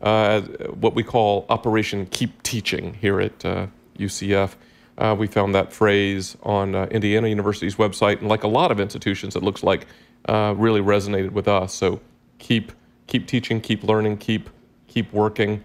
Uh, 0.00 0.42
what 0.42 0.94
we 0.94 1.02
call 1.02 1.46
Operation 1.48 2.06
Keep 2.06 2.42
Teaching 2.42 2.94
here 2.94 3.20
at 3.20 3.44
uh, 3.44 3.66
UCF. 3.98 4.54
Uh, 4.98 5.14
we 5.18 5.26
found 5.26 5.54
that 5.54 5.72
phrase 5.72 6.36
on 6.42 6.74
uh, 6.74 6.86
Indiana 6.90 7.28
University's 7.28 7.76
website, 7.76 8.20
and 8.20 8.28
like 8.28 8.44
a 8.44 8.48
lot 8.48 8.70
of 8.70 8.80
institutions, 8.80 9.36
it 9.36 9.42
looks 9.42 9.62
like 9.62 9.86
uh, 10.28 10.54
really 10.56 10.80
resonated 10.80 11.30
with 11.30 11.48
us. 11.48 11.74
So 11.74 12.00
keep 12.38 12.72
keep 13.06 13.26
teaching, 13.26 13.60
keep 13.60 13.84
learning, 13.84 14.16
keep 14.18 14.50
keep 14.86 15.12
working, 15.12 15.62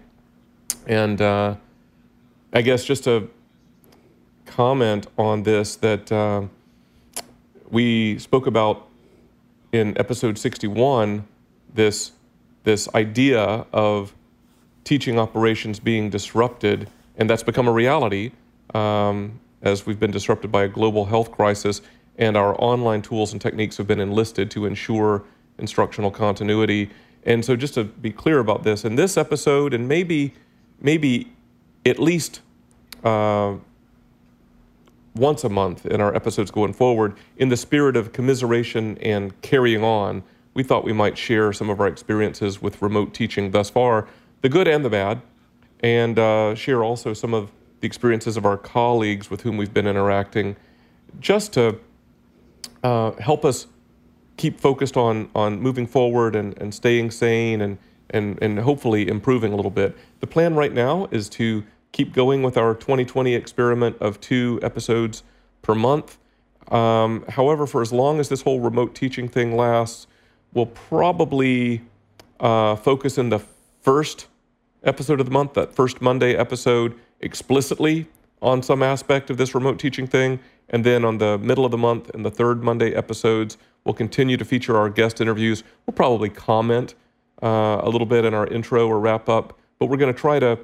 and 0.86 1.20
uh, 1.20 1.56
I 2.52 2.62
guess 2.62 2.84
just 2.84 3.04
to 3.04 3.30
comment 4.44 5.06
on 5.16 5.44
this 5.44 5.76
that 5.76 6.12
uh, 6.12 6.42
we 7.70 8.18
spoke 8.18 8.46
about 8.46 8.88
in 9.72 9.96
episode 9.98 10.36
61 10.36 11.26
this 11.72 12.12
this 12.64 12.88
idea 12.94 13.64
of 13.72 14.14
teaching 14.84 15.18
operations 15.18 15.80
being 15.80 16.10
disrupted 16.10 16.88
and 17.16 17.30
that's 17.30 17.42
become 17.42 17.66
a 17.66 17.72
reality 17.72 18.32
um, 18.74 19.40
as 19.62 19.86
we've 19.86 20.00
been 20.00 20.10
disrupted 20.10 20.50
by 20.50 20.64
a 20.64 20.68
global 20.68 21.04
health 21.04 21.30
crisis 21.30 21.82
and 22.18 22.36
our 22.36 22.54
online 22.60 23.02
tools 23.02 23.32
and 23.32 23.40
techniques 23.40 23.76
have 23.76 23.86
been 23.86 24.00
enlisted 24.00 24.50
to 24.50 24.66
ensure 24.66 25.24
instructional 25.58 26.10
continuity. 26.10 26.90
And 27.24 27.44
so 27.44 27.56
just 27.56 27.74
to 27.74 27.84
be 27.84 28.10
clear 28.10 28.38
about 28.38 28.64
this 28.64 28.84
in 28.84 28.96
this 28.96 29.16
episode 29.16 29.72
and 29.74 29.88
maybe 29.88 30.34
maybe 30.80 31.32
at 31.86 31.98
least 31.98 32.40
uh, 33.04 33.54
once 35.14 35.44
a 35.44 35.48
month 35.48 35.86
in 35.86 36.00
our 36.00 36.14
episodes 36.14 36.50
going 36.50 36.72
forward 36.72 37.14
in 37.36 37.48
the 37.48 37.56
spirit 37.56 37.96
of 37.96 38.12
commiseration 38.12 38.98
and 38.98 39.40
carrying 39.42 39.84
on 39.84 40.22
we 40.54 40.62
thought 40.62 40.84
we 40.84 40.92
might 40.92 41.16
share 41.16 41.52
some 41.52 41.70
of 41.70 41.80
our 41.80 41.86
experiences 41.86 42.60
with 42.60 42.82
remote 42.82 43.14
teaching 43.14 43.50
thus 43.50 43.70
far, 43.70 44.06
the 44.42 44.48
good 44.48 44.68
and 44.68 44.84
the 44.84 44.90
bad, 44.90 45.22
and 45.80 46.18
uh, 46.18 46.54
share 46.54 46.84
also 46.84 47.14
some 47.14 47.32
of 47.34 47.50
the 47.82 47.86
experiences 47.86 48.36
of 48.36 48.46
our 48.46 48.56
colleagues 48.56 49.28
with 49.28 49.42
whom 49.42 49.56
we've 49.56 49.74
been 49.74 49.88
interacting, 49.88 50.56
just 51.20 51.52
to 51.52 51.78
uh, 52.82 53.10
help 53.12 53.44
us 53.44 53.66
keep 54.36 54.58
focused 54.58 54.96
on 54.96 55.28
on 55.34 55.60
moving 55.60 55.86
forward 55.86 56.34
and, 56.34 56.56
and 56.58 56.72
staying 56.72 57.10
sane 57.10 57.60
and, 57.60 57.76
and 58.10 58.38
and 58.40 58.60
hopefully 58.60 59.08
improving 59.08 59.52
a 59.52 59.56
little 59.56 59.70
bit. 59.70 59.96
The 60.20 60.26
plan 60.26 60.54
right 60.54 60.72
now 60.72 61.08
is 61.10 61.28
to 61.30 61.64
keep 61.90 62.14
going 62.14 62.42
with 62.42 62.56
our 62.56 62.74
2020 62.74 63.34
experiment 63.34 63.96
of 64.00 64.20
two 64.20 64.60
episodes 64.62 65.24
per 65.60 65.74
month. 65.74 66.18
Um, 66.70 67.24
however, 67.28 67.66
for 67.66 67.82
as 67.82 67.92
long 67.92 68.20
as 68.20 68.28
this 68.28 68.42
whole 68.42 68.60
remote 68.60 68.94
teaching 68.94 69.28
thing 69.28 69.56
lasts, 69.56 70.06
we'll 70.54 70.66
probably 70.66 71.82
uh, 72.40 72.76
focus 72.76 73.18
in 73.18 73.28
the 73.28 73.40
first 73.82 74.28
episode 74.84 75.20
of 75.20 75.26
the 75.26 75.32
month, 75.32 75.54
that 75.54 75.74
first 75.74 76.00
Monday 76.00 76.34
episode, 76.34 76.98
explicitly 77.22 78.06
on 78.40 78.62
some 78.62 78.82
aspect 78.82 79.30
of 79.30 79.36
this 79.36 79.54
remote 79.54 79.78
teaching 79.78 80.06
thing. 80.06 80.40
And 80.68 80.84
then 80.84 81.04
on 81.04 81.18
the 81.18 81.38
middle 81.38 81.64
of 81.64 81.70
the 81.70 81.78
month 81.78 82.10
and 82.14 82.24
the 82.24 82.30
third 82.30 82.62
Monday 82.62 82.94
episodes, 82.94 83.56
we'll 83.84 83.94
continue 83.94 84.36
to 84.36 84.44
feature 84.44 84.76
our 84.76 84.88
guest 84.88 85.20
interviews. 85.20 85.62
We'll 85.86 85.94
probably 85.94 86.28
comment 86.28 86.94
uh, 87.42 87.80
a 87.82 87.88
little 87.88 88.06
bit 88.06 88.24
in 88.24 88.34
our 88.34 88.46
intro 88.46 88.88
or 88.88 88.98
wrap 88.98 89.28
up, 89.28 89.58
but 89.78 89.86
we're 89.86 89.96
going 89.96 90.12
to 90.12 90.18
try 90.18 90.38
to, 90.38 90.58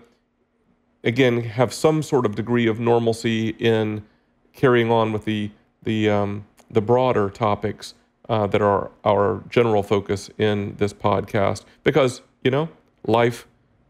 again, 1.04 1.42
have 1.42 1.72
some 1.72 2.02
sort 2.02 2.26
of 2.26 2.34
degree 2.34 2.66
of 2.66 2.80
normalcy 2.80 3.50
in 3.58 4.04
carrying 4.52 4.90
on 4.90 5.12
with 5.12 5.24
the 5.24 5.50
the 5.84 6.10
um, 6.10 6.44
the 6.70 6.80
broader 6.80 7.30
topics 7.30 7.94
uh, 8.28 8.46
that 8.48 8.60
are 8.60 8.90
our 9.04 9.42
general 9.48 9.82
focus 9.82 10.28
in 10.38 10.74
this 10.76 10.92
podcast 10.92 11.64
because 11.84 12.22
you 12.42 12.50
know 12.50 12.68
life 13.06 13.46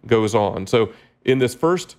goes 0.06 0.34
on. 0.34 0.66
So 0.66 0.92
in 1.24 1.38
this 1.38 1.54
first 1.54 1.96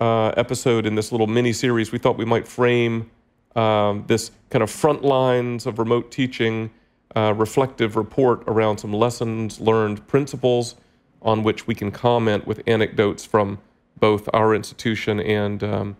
uh, 0.00 0.28
episode 0.36 0.86
in 0.86 0.94
this 0.94 1.12
little 1.12 1.26
mini 1.26 1.52
series, 1.52 1.92
we 1.92 1.98
thought 1.98 2.16
we 2.16 2.24
might 2.24 2.48
frame 2.48 3.10
um, 3.56 4.04
this 4.06 4.30
kind 4.48 4.62
of 4.62 4.70
front 4.70 5.04
lines 5.04 5.66
of 5.66 5.78
remote 5.78 6.10
teaching 6.10 6.70
uh, 7.16 7.34
reflective 7.36 7.96
report 7.96 8.42
around 8.46 8.78
some 8.78 8.92
lessons 8.92 9.60
learned 9.60 10.06
principles 10.06 10.76
on 11.22 11.42
which 11.42 11.66
we 11.66 11.74
can 11.74 11.90
comment 11.90 12.46
with 12.46 12.62
anecdotes 12.66 13.24
from 13.24 13.58
both 13.98 14.28
our 14.32 14.54
institution 14.54 15.20
and 15.20 15.62
um, 15.62 15.96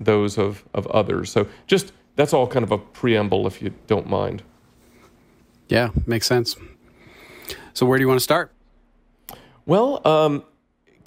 those 0.00 0.36
of, 0.36 0.64
of 0.74 0.86
others. 0.88 1.30
So 1.30 1.46
just 1.66 1.92
that's 2.16 2.32
all 2.32 2.46
kind 2.46 2.64
of 2.64 2.72
a 2.72 2.78
preamble 2.78 3.46
if 3.46 3.62
you 3.62 3.72
don't 3.86 4.08
mind. 4.08 4.42
Yeah, 5.68 5.90
makes 6.06 6.26
sense. 6.26 6.56
So 7.72 7.86
where 7.86 7.96
do 7.98 8.02
you 8.02 8.08
want 8.08 8.18
to 8.18 8.24
start? 8.24 8.52
Well, 9.66 10.06
um, 10.06 10.44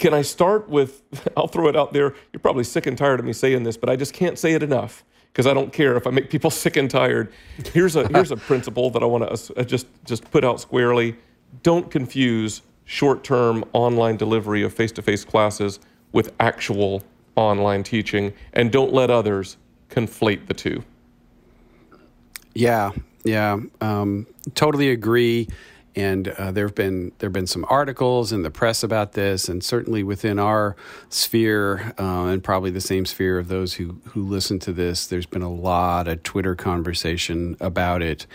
can 0.02 0.12
I 0.12 0.22
start 0.22 0.68
with? 0.68 1.00
I'll 1.36 1.46
throw 1.46 1.68
it 1.68 1.76
out 1.76 1.92
there. 1.92 2.14
You're 2.32 2.40
probably 2.40 2.64
sick 2.64 2.86
and 2.86 2.98
tired 2.98 3.20
of 3.20 3.24
me 3.24 3.32
saying 3.32 3.62
this, 3.62 3.76
but 3.76 3.88
I 3.88 3.94
just 3.94 4.12
can't 4.12 4.36
say 4.36 4.52
it 4.52 4.62
enough 4.62 5.04
because 5.32 5.46
I 5.46 5.54
don't 5.54 5.72
care 5.72 5.96
if 5.96 6.08
I 6.08 6.10
make 6.10 6.28
people 6.28 6.50
sick 6.64 6.76
and 6.76 6.90
tired. 6.90 7.32
Here's 7.72 7.94
a 7.94 8.08
here's 8.08 8.32
a 8.32 8.36
principle 8.36 8.90
that 8.90 9.02
I 9.02 9.06
want 9.06 9.32
to 9.32 9.54
uh, 9.56 9.62
just 9.62 9.86
just 10.04 10.28
put 10.32 10.44
out 10.44 10.60
squarely. 10.60 11.16
Don't 11.62 11.88
confuse 11.88 12.62
short-term 12.84 13.64
online 13.72 14.16
delivery 14.16 14.64
of 14.64 14.74
face-to-face 14.74 15.24
classes 15.24 15.78
with 16.10 16.32
actual 16.40 17.04
online 17.36 17.84
teaching, 17.84 18.32
and 18.54 18.72
don't 18.72 18.92
let 18.92 19.08
others 19.08 19.56
conflate 19.88 20.48
the 20.48 20.54
two. 20.54 20.82
Yeah, 22.54 22.90
yeah, 23.22 23.60
um, 23.80 24.26
totally 24.54 24.90
agree. 24.90 25.46
And 25.94 26.28
uh, 26.28 26.52
there 26.52 26.66
have 26.66 26.74
been 26.74 27.12
there 27.18 27.28
have 27.28 27.34
been 27.34 27.46
some 27.46 27.66
articles 27.68 28.32
in 28.32 28.42
the 28.42 28.50
press 28.50 28.82
about 28.82 29.12
this, 29.12 29.48
and 29.48 29.62
certainly 29.62 30.02
within 30.02 30.38
our 30.38 30.74
sphere, 31.10 31.92
uh, 31.98 32.26
and 32.26 32.42
probably 32.42 32.70
the 32.70 32.80
same 32.80 33.04
sphere 33.04 33.38
of 33.38 33.48
those 33.48 33.74
who 33.74 34.00
who 34.08 34.22
listen 34.22 34.58
to 34.60 34.72
this. 34.72 35.06
There's 35.06 35.26
been 35.26 35.42
a 35.42 35.52
lot 35.52 36.08
of 36.08 36.22
Twitter 36.22 36.54
conversation 36.54 37.56
about 37.60 38.00
it, 38.00 38.26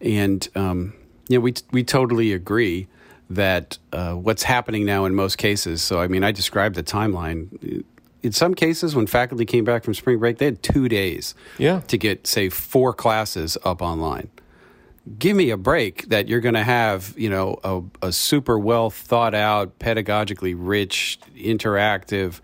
and 0.00 0.48
um, 0.54 0.94
yeah, 1.28 1.38
we 1.38 1.54
we 1.72 1.82
totally 1.82 2.32
agree 2.32 2.86
that 3.30 3.78
uh, 3.92 4.12
what's 4.12 4.42
happening 4.42 4.84
now 4.84 5.04
in 5.04 5.14
most 5.14 5.38
cases. 5.38 5.82
So, 5.82 6.00
I 6.00 6.06
mean, 6.06 6.22
I 6.22 6.32
described 6.32 6.74
the 6.74 6.82
timeline. 6.82 7.84
In 8.22 8.32
some 8.32 8.54
cases, 8.54 8.94
when 8.94 9.06
faculty 9.06 9.44
came 9.44 9.64
back 9.64 9.84
from 9.84 9.94
spring 9.94 10.18
break, 10.18 10.38
they 10.38 10.44
had 10.44 10.62
two 10.62 10.88
days 10.88 11.34
yeah. 11.58 11.80
to 11.88 11.98
get, 11.98 12.26
say, 12.26 12.48
four 12.48 12.92
classes 12.92 13.58
up 13.64 13.82
online 13.82 14.28
give 15.18 15.36
me 15.36 15.50
a 15.50 15.56
break 15.56 16.08
that 16.08 16.28
you're 16.28 16.40
going 16.40 16.54
to 16.54 16.62
have 16.62 17.14
you 17.16 17.28
know 17.28 17.58
a, 17.64 18.06
a, 18.06 18.12
super 18.12 18.58
well 18.58 18.90
thought 18.90 19.34
out 19.34 19.78
pedagogically 19.78 20.54
rich 20.56 21.18
interactive 21.36 22.40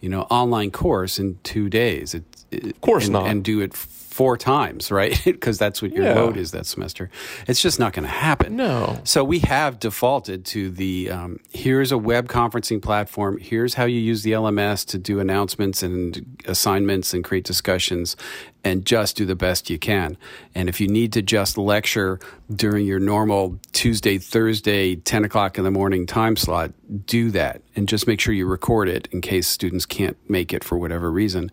you 0.00 0.08
know 0.08 0.22
online 0.22 0.70
course 0.70 1.18
in 1.18 1.38
two 1.42 1.68
days. 1.68 2.14
It, 2.14 2.24
it, 2.50 2.66
of 2.66 2.80
course 2.80 3.04
and, 3.04 3.12
not. 3.12 3.26
and 3.26 3.44
do 3.44 3.60
it 3.60 3.74
four 4.20 4.36
times, 4.36 4.90
right? 4.90 5.18
Because 5.40 5.56
that's 5.56 5.80
what 5.80 5.92
your 5.92 6.04
yeah. 6.04 6.14
load 6.14 6.36
is 6.36 6.50
that 6.50 6.66
semester. 6.66 7.08
It's 7.46 7.62
just 7.62 7.78
not 7.78 7.94
going 7.94 8.02
to 8.02 8.10
happen. 8.10 8.56
No. 8.56 9.00
So 9.04 9.24
we 9.24 9.38
have 9.38 9.78
defaulted 9.78 10.44
to 10.46 10.70
the 10.70 11.10
um, 11.10 11.40
here's 11.54 11.90
a 11.90 11.96
web 11.96 12.28
conferencing 12.28 12.82
platform. 12.82 13.38
Here's 13.38 13.72
how 13.74 13.86
you 13.86 13.98
use 13.98 14.22
the 14.22 14.32
LMS 14.32 14.84
to 14.88 14.98
do 14.98 15.20
announcements 15.20 15.82
and 15.82 16.38
assignments 16.44 17.14
and 17.14 17.24
create 17.24 17.44
discussions 17.44 18.14
and 18.62 18.84
just 18.84 19.16
do 19.16 19.24
the 19.24 19.34
best 19.34 19.70
you 19.70 19.78
can. 19.78 20.18
And 20.54 20.68
if 20.68 20.82
you 20.82 20.88
need 20.88 21.14
to 21.14 21.22
just 21.22 21.56
lecture 21.56 22.20
during 22.54 22.84
your 22.84 23.00
normal 23.00 23.58
Tuesday, 23.72 24.18
Thursday, 24.18 24.96
10 24.96 25.24
o'clock 25.24 25.56
in 25.56 25.64
the 25.64 25.70
morning 25.70 26.04
time 26.04 26.36
slot, 26.36 26.72
do 27.06 27.30
that 27.30 27.62
and 27.74 27.88
just 27.88 28.06
make 28.06 28.20
sure 28.20 28.34
you 28.34 28.46
record 28.46 28.90
it 28.90 29.08
in 29.12 29.22
case 29.22 29.48
students 29.48 29.86
can't 29.86 30.18
make 30.28 30.52
it 30.52 30.62
for 30.62 30.76
whatever 30.76 31.10
reason. 31.10 31.50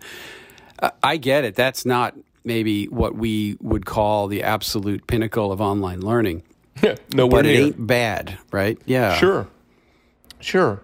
I 1.01 1.17
get 1.17 1.43
it. 1.43 1.55
That's 1.55 1.85
not 1.85 2.15
maybe 2.47 2.85
what 2.85 3.15
we 3.15 3.57
would 3.61 3.85
call 3.85 4.27
the 4.27 4.41
absolute 4.41 5.05
pinnacle 5.05 5.51
of 5.51 5.61
online 5.61 5.99
learning. 5.99 6.41
no, 7.13 7.27
but 7.27 7.45
it 7.45 7.49
ain't 7.49 7.87
bad, 7.87 8.39
right? 8.51 8.79
Yeah, 8.85 9.15
sure, 9.15 9.47
sure. 10.39 10.81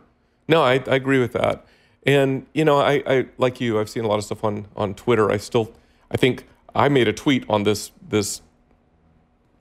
No, 0.47 0.61
I, 0.61 0.73
I 0.73 0.95
agree 0.95 1.19
with 1.19 1.33
that. 1.33 1.65
And 2.05 2.45
you 2.53 2.65
know, 2.65 2.79
I, 2.79 3.03
I 3.07 3.25
like 3.37 3.61
you. 3.61 3.79
I've 3.79 3.89
seen 3.89 4.03
a 4.03 4.07
lot 4.07 4.17
of 4.17 4.25
stuff 4.25 4.43
on 4.43 4.67
on 4.75 4.93
Twitter. 4.93 5.31
I 5.31 5.37
still, 5.37 5.71
I 6.11 6.17
think 6.17 6.45
I 6.75 6.89
made 6.89 7.07
a 7.07 7.13
tweet 7.13 7.45
on 7.49 7.63
this 7.63 7.91
this 8.07 8.41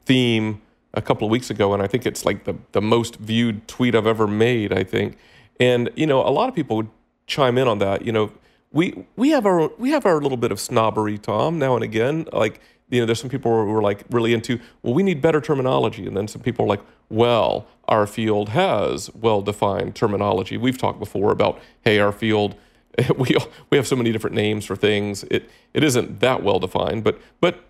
theme 0.05 0.61
a 0.95 1.01
couple 1.01 1.27
of 1.27 1.31
weeks 1.31 1.51
ago, 1.51 1.73
and 1.73 1.83
I 1.83 1.87
think 1.87 2.05
it's 2.05 2.25
like 2.25 2.45
the 2.45 2.57
the 2.73 2.83
most 2.83 3.17
viewed 3.17 3.69
tweet 3.69 3.95
I've 3.95 4.07
ever 4.07 4.27
made. 4.27 4.73
I 4.73 4.83
think, 4.83 5.17
and 5.61 5.91
you 5.95 6.07
know, 6.07 6.21
a 6.27 6.31
lot 6.31 6.49
of 6.49 6.55
people 6.55 6.77
would 6.77 6.91
chime 7.27 7.59
in 7.59 7.69
on 7.69 7.79
that. 7.79 8.05
You 8.05 8.13
know, 8.13 8.33
we 8.73 9.07
we 9.17 9.31
have 9.31 9.47
our 9.47 9.69
we 9.79 9.91
have 9.91 10.07
our 10.07 10.21
little 10.21 10.39
bit 10.39 10.51
of 10.51 10.59
snobbery, 10.59 11.19
Tom, 11.19 11.59
now 11.59 11.75
and 11.75 11.85
again. 11.85 12.27
Like 12.33 12.61
you 12.93 13.01
know, 13.01 13.07
there's 13.07 13.21
some 13.21 13.31
people 13.31 13.51
who 13.51 13.75
are 13.75 13.83
like 13.83 14.05
really 14.11 14.35
into, 14.35 14.61
well, 14.83 14.93
we 14.93 15.03
need 15.03 15.23
better 15.23 15.41
terminology, 15.41 16.07
and 16.07 16.17
then 16.17 16.29
some 16.29 16.43
people 16.43 16.67
are 16.67 16.69
like, 16.69 16.83
well, 17.09 17.67
our 17.89 18.07
field 18.07 18.51
has 18.51 19.11
well-defined 19.15 19.95
terminology. 19.95 20.59
We've 20.59 20.77
talked 20.77 20.99
before 20.99 21.33
about, 21.33 21.59
hey, 21.83 21.99
our 22.01 22.13
field, 22.13 22.55
we 23.17 23.35
we 23.71 23.77
have 23.77 23.87
so 23.87 23.97
many 23.97 24.13
different 24.13 24.37
names 24.37 24.65
for 24.65 24.77
things. 24.77 25.25
It 25.25 25.49
it 25.73 25.83
isn't 25.83 26.21
that 26.21 26.43
well 26.43 26.59
defined, 26.59 27.05
but 27.05 27.21
but 27.41 27.65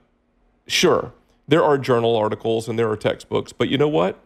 sure, 0.67 1.13
there 1.47 1.63
are 1.63 1.79
journal 1.79 2.17
articles 2.17 2.69
and 2.69 2.79
there 2.79 2.91
are 2.91 2.97
textbooks, 2.97 3.53
but 3.53 3.69
you 3.69 3.79
know 3.79 3.89
what? 3.89 4.19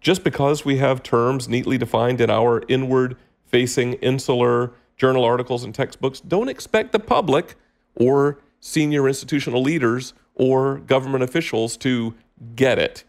Just 0.00 0.22
because 0.22 0.64
we 0.64 0.76
have 0.78 1.02
terms 1.02 1.48
neatly 1.48 1.78
defined 1.78 2.20
in 2.20 2.28
our 2.28 2.62
inward-facing, 2.68 3.94
insular 3.94 4.72
journal 4.96 5.24
articles 5.24 5.64
and 5.64 5.74
textbooks, 5.74 6.20
don't 6.20 6.48
expect 6.48 6.92
the 6.92 6.98
public 6.98 7.56
or 7.94 8.38
senior 8.60 9.06
institutional 9.06 9.62
leaders 9.62 10.14
or 10.34 10.78
government 10.78 11.22
officials 11.22 11.76
to 11.76 12.14
get 12.56 12.78
it. 12.78 13.04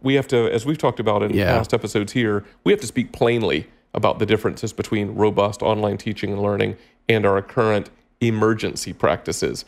We 0.00 0.14
have 0.14 0.26
to, 0.28 0.52
as 0.52 0.66
we've 0.66 0.78
talked 0.78 1.00
about 1.00 1.22
in 1.22 1.32
yeah. 1.34 1.56
past 1.56 1.72
episodes 1.74 2.12
here, 2.12 2.44
we 2.64 2.72
have 2.72 2.80
to 2.80 2.86
speak 2.86 3.12
plainly 3.12 3.68
about 3.94 4.18
the 4.18 4.26
differences 4.26 4.72
between 4.72 5.14
robust 5.14 5.62
online 5.62 5.98
teaching 5.98 6.32
and 6.32 6.42
learning 6.42 6.76
and 7.08 7.26
our 7.26 7.42
current 7.42 7.90
emergency 8.20 8.92
practices. 8.92 9.64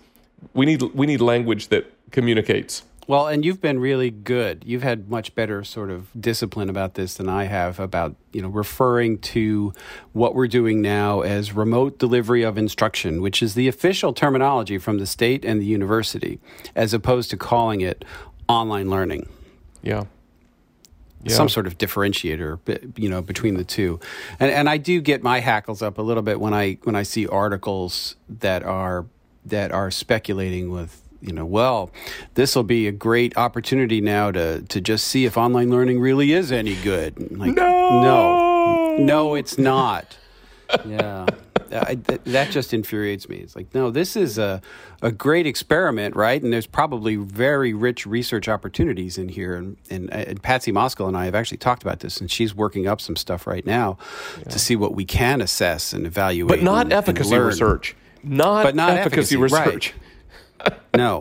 We 0.55 0.67
need 0.67 0.83
we 0.83 1.07
need 1.07 1.21
language 1.21 1.69
that 1.69 1.91
communicates. 2.11 2.83
Well, 3.07 3.27
and 3.27 3.45
you've 3.45 3.61
been 3.61 3.79
really 3.81 4.11
good. 4.11 4.65
You've 4.67 4.83
had 4.83 5.11
much 5.11 5.35
better 5.35 5.63
sort 5.63 5.91
of 5.91 6.09
discipline 6.19 6.71
about 6.71 6.95
this 6.95 7.15
than 7.15 7.29
I 7.29 7.45
have 7.45 7.79
about, 7.79 8.17
you 8.33 8.41
know, 8.41 8.49
referring 8.49 9.19
to 9.19 9.73
what 10.13 10.35
we're 10.35 10.49
doing 10.49 10.81
now 10.81 11.21
as 11.21 11.53
remote 11.53 11.99
delivery 11.99 12.43
of 12.43 12.57
instruction, 12.57 13.21
which 13.21 13.43
is 13.43 13.55
the 13.55 13.69
official 13.69 14.13
terminology 14.13 14.79
from 14.79 14.99
the 14.99 15.07
state 15.07 15.45
and 15.45 15.61
the 15.61 15.67
university, 15.67 16.41
as 16.75 16.95
opposed 16.95 17.31
to 17.31 17.37
calling 17.37 17.83
it 17.83 18.05
online 18.49 18.89
learning. 18.89 19.29
Yeah. 19.83 20.05
Yeah. 21.23 21.37
some 21.37 21.49
sort 21.49 21.67
of 21.67 21.79
differentiator, 21.79 22.99
you 22.99 23.09
know, 23.09 23.23
between 23.23 23.55
the 23.55 23.65
two. 23.65 23.99
And 24.39 24.51
and 24.51 24.69
I 24.69 24.77
do 24.77 25.01
get 25.01 25.23
my 25.23 25.41
hackles 25.41 25.81
up 25.81 25.97
a 25.97 26.03
little 26.03 26.23
bit 26.23 26.39
when 26.39 26.53
I 26.53 26.75
when 26.83 26.95
I 26.95 27.03
see 27.03 27.27
articles 27.27 28.17
that 28.29 28.63
are 28.63 29.07
that 29.47 29.73
are 29.73 29.91
speculating 29.91 30.71
with 30.71 31.01
you 31.25 31.33
know, 31.33 31.47
well, 31.47 31.91
this 32.35 32.55
will 32.55 32.65
be 32.65 32.87
a 32.87 32.93
great 32.93 33.37
opportunity 33.37 34.01
now 34.01 34.31
to 34.31 34.63
to 34.63 34.81
just 34.81 35.07
see 35.09 35.25
if 35.25 35.37
online 35.37 35.71
learning 35.71 36.01
really 36.01 36.33
is 36.33 36.53
any 36.53 36.75
good. 36.77 37.31
Like, 37.37 37.55
no, 37.55 38.03
no, 38.03 38.97
no, 38.99 39.35
it's 39.35 39.59
not. 39.59 40.17
yeah. 40.87 41.27
I, 41.75 41.95
that 41.97 42.51
just 42.51 42.73
infuriates 42.73 43.29
me. 43.29 43.39
It's 43.39 43.57
like, 43.57 43.75
no, 43.75 43.91
this 43.91 44.17
is 44.17 44.39
a, 44.39 44.63
a 45.03 45.11
great 45.11 45.47
experiment, 45.47 46.15
right? 46.15 46.41
And 46.41 46.53
there's 46.53 46.67
probably 46.67 47.17
very 47.17 47.75
rich 47.75 48.07
research 48.07 48.49
opportunities 48.49 49.19
in 49.19 49.29
here. 49.29 49.57
And, 49.57 49.77
and, 49.91 50.11
uh, 50.13 50.19
and 50.19 50.43
Patsy 50.43 50.71
Moskal 50.73 51.09
and 51.09 51.17
I 51.17 51.25
have 51.25 51.35
actually 51.35 51.59
talked 51.59 51.83
about 51.83 52.01
this, 52.01 52.21
and 52.21 52.31
she's 52.31 52.55
working 52.55 52.87
up 52.87 53.01
some 53.01 53.17
stuff 53.17 53.47
right 53.47 53.67
now 53.67 53.99
yeah. 54.39 54.45
to 54.45 54.59
see 54.59 54.77
what 54.77 54.95
we 54.95 55.05
can 55.05 55.41
assess 55.41 55.93
and 55.93 56.07
evaluate. 56.07 56.49
But 56.49 56.63
not 56.63 56.87
and, 56.87 56.93
efficacy 56.93 57.35
and 57.35 57.45
research. 57.45 57.97
Not, 58.23 58.63
but 58.63 58.75
not 58.75 58.91
efficacy, 58.91 59.35
efficacy 59.35 59.37
research. 59.37 59.93
Right. 59.93 60.03
No. 60.95 61.21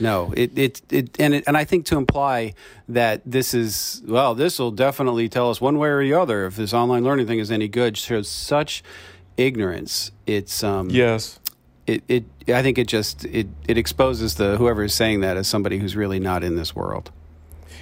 No, 0.00 0.32
it, 0.36 0.58
it, 0.58 0.82
it, 0.90 1.20
and 1.20 1.34
it, 1.34 1.44
and 1.46 1.56
I 1.56 1.64
think 1.64 1.86
to 1.86 1.96
imply 1.96 2.54
that 2.88 3.22
this 3.24 3.54
is 3.54 4.02
well, 4.06 4.34
this 4.34 4.58
will 4.58 4.72
definitely 4.72 5.28
tell 5.28 5.50
us 5.50 5.60
one 5.60 5.78
way 5.78 5.88
or 5.88 6.02
the 6.02 6.14
other 6.14 6.46
if 6.46 6.56
this 6.56 6.74
online 6.74 7.04
learning 7.04 7.28
thing 7.28 7.38
is 7.38 7.50
any 7.50 7.68
good 7.68 7.96
shows 7.96 8.28
such 8.28 8.82
ignorance. 9.36 10.10
It's 10.26 10.64
um, 10.64 10.90
yes. 10.90 11.38
It, 11.86 12.02
it 12.08 12.24
I 12.48 12.62
think 12.62 12.78
it 12.78 12.88
just 12.88 13.24
it 13.26 13.46
it 13.68 13.78
exposes 13.78 14.34
the 14.34 14.56
whoever 14.56 14.82
is 14.82 14.94
saying 14.94 15.20
that 15.20 15.36
as 15.36 15.46
somebody 15.46 15.78
who's 15.78 15.94
really 15.94 16.18
not 16.18 16.42
in 16.42 16.56
this 16.56 16.74
world. 16.74 17.12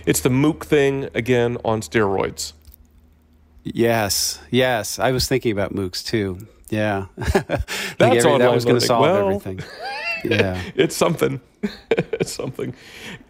It's 0.05 0.21
the 0.21 0.29
MOOC 0.29 0.65
thing 0.65 1.09
again 1.15 1.57
on 1.65 1.81
steroids. 1.81 2.53
Yes, 3.63 4.41
yes. 4.51 4.99
I 4.99 5.13
was 5.13 5.29
thinking 5.29 5.53
about 5.53 5.73
MOOCs 5.73 6.05
too. 6.05 6.47
Yeah, 6.69 7.07
that's 7.17 8.01
every, 8.01 8.39
that 8.39 8.53
was 8.53 8.65
going 8.65 8.81
to 8.81 8.85
solve 8.85 9.03
well, 9.03 9.29
everything. 9.29 9.61
Yeah, 10.25 10.61
it's 10.75 10.97
something. 10.97 11.41
it's 11.91 12.33
something. 12.33 12.75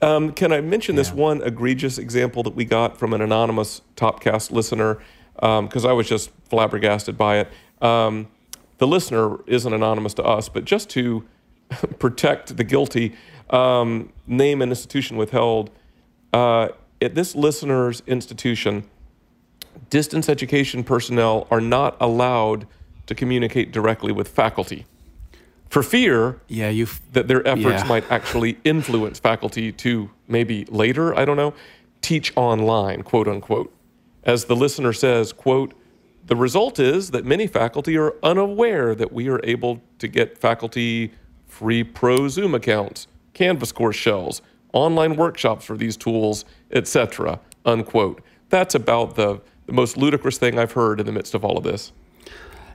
Um, 0.01 0.33
can 0.33 0.53
I 0.53 0.61
mention 0.61 0.95
yeah. 0.95 1.01
this 1.01 1.13
one 1.13 1.43
egregious 1.43 1.99
example 1.99 2.43
that 2.45 2.55
we 2.55 2.65
got 2.65 2.99
from 2.99 3.13
an 3.13 3.21
anonymous 3.21 3.83
Topcast 3.97 4.51
listener? 4.51 4.99
Because 5.35 5.85
um, 5.85 5.91
I 5.91 5.93
was 5.93 6.09
just 6.09 6.31
flabbergasted 6.49 7.17
by 7.17 7.39
it. 7.39 7.49
Um, 7.81 8.29
the 8.79 8.87
listener 8.87 9.39
isn't 9.47 9.73
anonymous 9.73 10.15
to 10.15 10.25
us, 10.25 10.49
but 10.49 10.65
just 10.65 10.91
to 10.91 11.25
protect 11.99 12.57
the 12.57 12.65
guilty, 12.65 13.15
um, 13.51 14.13
name 14.27 14.63
and 14.63 14.71
institution 14.71 15.17
withheld. 15.17 15.71
Uh, 16.33 16.69
at 17.01 17.15
this 17.15 17.35
listener's 17.35 18.03
institution, 18.07 18.85
distance 19.91 20.29
education 20.29 20.85
personnel 20.85 21.47
are 21.51 21.61
not 21.61 21.97
allowed 22.01 22.67
to 23.07 23.15
communicate 23.15 23.73
directly 23.73 24.13
with 24.13 24.29
faculty 24.29 24.87
for 25.73 25.83
fear 25.83 26.39
yeah, 26.49 26.69
you 26.69 26.87
that 27.13 27.29
their 27.29 27.41
efforts 27.49 27.83
yeah. 27.83 27.85
might 27.85 28.05
actually 28.13 28.59
influence 28.63 29.19
faculty 29.19 29.73
to 29.73 30.11
maybe 30.29 30.67
later, 30.67 31.19
I 31.19 31.25
don't 31.25 31.39
know, 31.39 31.55
teach 32.03 32.31
online, 32.37 33.03
quote 33.03 33.27
unquote. 33.27 33.75
As 34.23 34.45
the 34.45 34.55
listener 34.55 34.93
says, 34.93 35.33
quote, 35.33 35.73
the 36.27 36.37
result 36.37 36.79
is 36.79 37.13
that 37.13 37.25
many 37.25 37.47
faculty 37.47 37.97
are 37.97 38.13
unaware 38.23 38.95
that 38.95 39.13
we 39.13 39.31
are 39.31 39.41
able 39.45 39.81
to 39.99 40.09
get 40.09 40.37
faculty 40.37 41.11
free 41.47 41.83
pro 41.83 42.29
Zoom 42.29 42.55
accounts, 42.55 43.07
Canvas 43.33 43.73
course 43.73 43.97
shells, 43.97 44.43
online 44.75 45.17
workshops 45.17 45.65
for 45.65 45.79
these 45.79 45.97
tools, 45.97 46.45
etc. 46.71 47.41
Unquote. 47.65 48.23
That's 48.51 48.75
about 48.75 49.15
the, 49.15 49.41
the 49.65 49.73
most 49.73 49.97
ludicrous 49.97 50.37
thing 50.37 50.59
I've 50.59 50.73
heard 50.73 51.01
in 51.01 51.07
the 51.07 51.13
midst 51.13 51.35
of 51.35 51.47
all 51.47 51.57
of 51.57 51.65
this. 51.65 51.93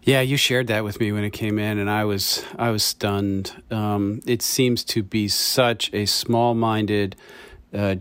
Yeah, 0.07 0.21
you 0.21 0.37
shared 0.37 0.67
that 0.67 0.85
with 0.85 1.01
me 1.01 1.11
when 1.11 1.25
it 1.25 1.31
came 1.31 1.59
in, 1.59 1.77
and 1.77 1.89
I 1.89 2.05
was 2.05 2.41
I 2.57 2.69
was 2.69 2.81
stunned. 2.81 3.61
Um, 3.69 4.21
it 4.25 4.41
seems 4.41 4.85
to 4.85 5.03
be 5.03 5.27
such 5.27 5.93
a 5.93 6.05
small-minded, 6.05 7.17
uh, 7.73 7.97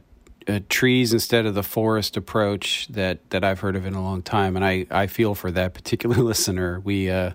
uh, 0.46 0.60
trees 0.68 1.12
instead 1.12 1.46
of 1.46 1.56
the 1.56 1.64
forest 1.64 2.16
approach 2.16 2.86
that 2.90 3.28
that 3.30 3.42
I've 3.42 3.58
heard 3.58 3.75
of 3.75 3.84
in 3.84 3.94
a 3.94 4.00
long 4.00 4.22
time, 4.22 4.54
and 4.54 4.64
I 4.64 4.86
I 4.88 5.08
feel 5.08 5.34
for 5.34 5.50
that 5.50 5.75
particular 5.75 6.16
listener. 6.22 6.78
We. 6.78 7.10
Uh, 7.10 7.32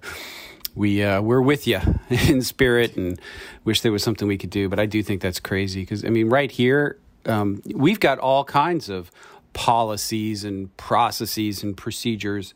we 0.74 1.04
uh, 1.04 1.22
we're 1.22 1.42
with 1.42 1.68
you 1.68 1.82
in 2.10 2.42
spirit, 2.42 2.96
and 2.96 3.20
wish 3.66 3.82
there 3.82 3.92
was 3.92 4.04
something 4.04 4.26
we 4.26 4.38
could 4.38 4.52
do. 4.52 4.70
But 4.70 4.80
I 4.80 4.86
do 4.86 5.04
think 5.04 5.22
that's 5.22 5.42
crazy 5.42 5.82
because 5.82 6.06
I 6.06 6.08
mean, 6.08 6.30
right 6.30 6.50
here, 6.50 6.98
um, 7.26 7.62
we've 7.76 8.00
got 8.00 8.20
all 8.20 8.46
kinds 8.46 8.88
of 8.88 9.12
policies 9.52 10.46
and 10.46 10.76
processes 10.78 11.62
and 11.62 11.76
procedures 11.76 12.54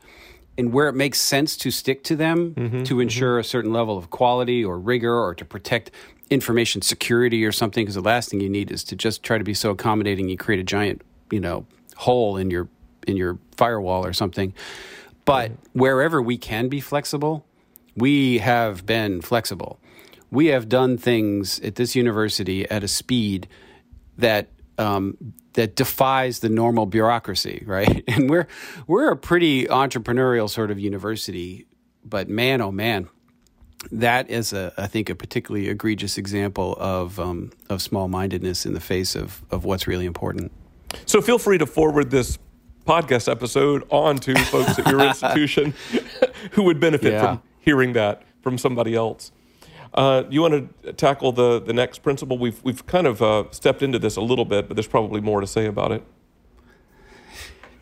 and 0.58 0.72
where 0.72 0.88
it 0.88 0.94
makes 0.94 1.20
sense 1.20 1.58
to 1.58 1.72
stick 1.72 2.04
to 2.06 2.16
them 2.16 2.54
mm-hmm, 2.56 2.84
to 2.84 3.00
ensure 3.00 3.34
mm-hmm. 3.34 3.42
a 3.42 3.44
certain 3.44 3.74
level 3.74 3.98
of 3.98 4.10
quality 4.10 4.64
or 4.64 4.80
rigor 4.80 5.14
or 5.14 5.36
to 5.36 5.46
protect 5.46 5.92
information 6.30 6.82
security 6.82 7.46
or 7.46 7.52
something 7.52 7.84
because 7.84 7.96
the 7.96 8.02
last 8.02 8.30
thing 8.30 8.40
you 8.40 8.50
need 8.50 8.72
is 8.72 8.84
to 8.84 8.96
just 8.96 9.22
try 9.22 9.38
to 9.38 9.44
be 9.44 9.54
so 9.54 9.70
accommodating 9.70 10.28
you 10.28 10.38
create 10.38 10.60
a 10.60 10.64
giant 10.64 11.02
you 11.32 11.40
know 11.40 11.66
hole 11.98 12.38
in 12.38 12.50
your 12.50 12.68
in 13.08 13.18
your 13.18 13.38
firewall 13.56 14.06
or 14.06 14.14
something. 14.14 14.54
But 15.26 15.52
wherever 15.74 16.22
we 16.22 16.38
can 16.38 16.70
be 16.70 16.80
flexible 16.80 17.46
we 17.96 18.40
have 18.40 18.86
been 18.86 19.22
flexible. 19.22 19.80
We 20.30 20.48
have 20.48 20.68
done 20.68 20.98
things 20.98 21.60
at 21.62 21.76
this 21.76 21.96
university 21.96 22.70
at 22.70 22.84
a 22.84 22.88
speed 22.88 23.48
that 24.18 24.50
um, 24.78 25.18
that 25.54 25.76
defies 25.76 26.40
the 26.40 26.50
normal 26.50 26.86
bureaucracy, 26.86 27.64
right? 27.68 28.04
And 28.08 28.30
we're 28.30 28.48
we're 28.88 29.12
a 29.12 29.18
pretty 29.18 29.66
entrepreneurial 29.66 30.50
sort 30.50 30.72
of 30.72 30.80
university, 30.80 31.66
but 32.04 32.30
man, 32.30 32.62
oh 32.62 32.72
man, 32.72 33.10
that 33.92 34.30
is 34.30 34.54
a 34.54 34.74
I 34.78 34.88
think 34.88 35.10
a 35.10 35.16
particularly 35.16 35.70
egregious 35.70 36.18
example 36.18 36.76
of 36.80 37.20
um, 37.20 37.52
of 37.70 37.82
small 37.82 38.08
mindedness 38.08 38.66
in 38.66 38.74
the 38.74 38.80
face 38.80 39.16
of 39.16 39.44
of 39.52 39.66
what's 39.66 39.88
really 39.88 40.06
important. 40.06 40.52
So 41.06 41.22
feel 41.22 41.40
free 41.40 41.58
to 41.58 41.66
forward 41.66 42.12
this 42.12 42.38
podcast 42.86 43.30
episode 43.30 43.84
on 43.90 44.18
to 44.20 44.36
folks 44.46 44.78
at 44.80 44.88
your 44.88 45.02
institution 45.08 45.74
who 46.52 46.64
would 46.64 46.80
benefit 46.80 47.14
yeah. 47.14 47.22
from 47.22 47.42
hearing 47.60 47.94
that 47.94 48.24
from 48.42 48.58
somebody 48.58 48.96
else. 48.96 49.32
Uh, 49.96 50.24
you 50.30 50.42
want 50.42 50.84
to 50.84 50.94
tackle 50.94 51.32
the, 51.32 51.60
the 51.62 51.74
next 51.74 52.04
principle? 52.04 52.38
We've, 52.38 52.62
we've 52.64 52.86
kind 52.86 53.08
of 53.08 53.22
uh, 53.22 53.46
stepped 53.52 53.82
into 53.82 53.98
this 53.98 54.18
a 54.18 54.22
little 54.22 54.46
bit, 54.46 54.68
but 54.68 54.76
there's 54.76 54.88
probably 54.88 55.22
more 55.22 55.42
to 55.42 55.48
say 55.48 55.66
about 55.66 55.92
it. 55.92 56.04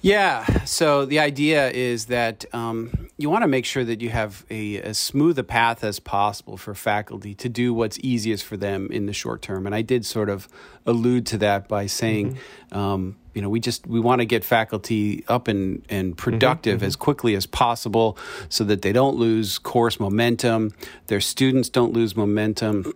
Yeah. 0.04 0.65
So 0.65 1.06
the 1.06 1.19
idea 1.19 1.71
is 1.71 2.08
that 2.08 2.43
um, 2.54 3.10
you 3.17 3.30
want 3.30 3.43
to 3.43 3.47
make 3.47 3.65
sure 3.65 3.86
that 3.86 4.02
you 4.02 4.10
have 4.10 4.45
a, 4.49 4.80
as 4.82 4.97
smooth 4.97 5.39
a 5.39 5.45
path 5.45 5.82
as 5.84 5.99
possible 5.99 6.58
for 6.58 6.76
faculty 6.76 7.34
to 7.36 7.49
do 7.49 7.73
what's 7.73 7.97
easiest 7.99 8.43
for 8.43 8.58
them 8.58 8.89
in 8.91 9.06
the 9.06 9.13
short 9.13 9.41
term. 9.41 9.65
And 9.65 9.73
I 9.73 9.82
did 9.82 10.06
sort 10.06 10.30
of 10.30 10.49
allude 10.86 11.26
to 11.28 11.38
that 11.39 11.69
by 11.69 11.86
saying, 11.88 12.34
mm-hmm. 12.34 12.78
um, 12.78 13.15
you 13.34 13.41
know, 13.41 13.50
we 13.50 13.60
just 13.60 13.88
we 13.88 14.00
want 14.00 14.19
to 14.19 14.26
get 14.26 14.43
faculty 14.43 15.24
up 15.28 15.48
and 15.48 15.86
and 15.89 16.12
mm-hmm, 16.12 16.17
productive 16.17 16.78
mm-hmm. 16.78 16.88
as 16.88 16.96
quickly 16.96 17.36
as 17.36 17.46
possible, 17.46 18.17
so 18.50 18.63
that 18.63 18.82
they 18.82 18.91
don't 18.91 19.15
lose 19.15 19.58
course 19.58 20.00
momentum, 20.00 20.74
their 21.08 21.22
students 21.22 21.69
don't 21.69 21.93
lose 21.93 22.15
momentum 22.15 22.93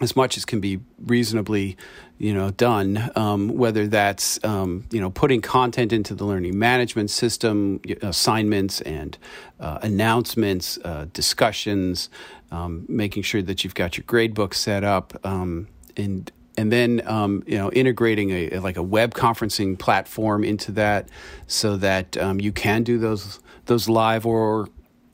as 0.00 0.14
much 0.14 0.36
as 0.36 0.44
can 0.44 0.60
be 0.60 0.78
reasonably 1.06 1.76
you 2.18 2.32
know 2.32 2.50
done 2.50 3.10
um, 3.16 3.48
whether 3.48 3.86
that's 3.86 4.42
um, 4.44 4.84
you 4.90 5.00
know 5.00 5.10
putting 5.10 5.40
content 5.40 5.92
into 5.92 6.14
the 6.14 6.24
learning 6.24 6.58
management 6.58 7.10
system 7.10 7.80
assignments 8.02 8.80
and 8.82 9.18
uh, 9.60 9.78
announcements 9.82 10.78
uh, 10.84 11.06
discussions 11.12 12.08
um, 12.50 12.84
making 12.88 13.22
sure 13.22 13.42
that 13.42 13.64
you've 13.64 13.74
got 13.74 13.96
your 13.96 14.04
gradebook 14.04 14.54
set 14.54 14.84
up 14.84 15.18
um, 15.24 15.66
and 15.96 16.30
and 16.56 16.72
then 16.72 17.02
um, 17.06 17.42
you 17.46 17.56
know 17.56 17.70
integrating 17.72 18.30
a 18.30 18.58
like 18.58 18.76
a 18.76 18.82
web 18.82 19.14
conferencing 19.14 19.78
platform 19.78 20.44
into 20.44 20.72
that 20.72 21.08
so 21.46 21.76
that 21.76 22.16
um, 22.16 22.40
you 22.40 22.52
can 22.52 22.82
do 22.82 22.98
those 22.98 23.40
those 23.66 23.88
live 23.88 24.26
or 24.26 24.68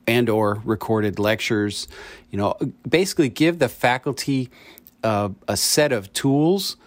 and 0.07 0.29
or 0.29 0.61
recorded 0.65 1.19
lectures 1.19 1.87
you 2.29 2.37
know 2.37 2.55
basically 2.87 3.29
give 3.29 3.59
the 3.59 3.69
faculty 3.69 4.49
uh, 5.03 5.29
a 5.47 5.57
set 5.57 5.91
of 5.91 6.11
tools 6.13 6.77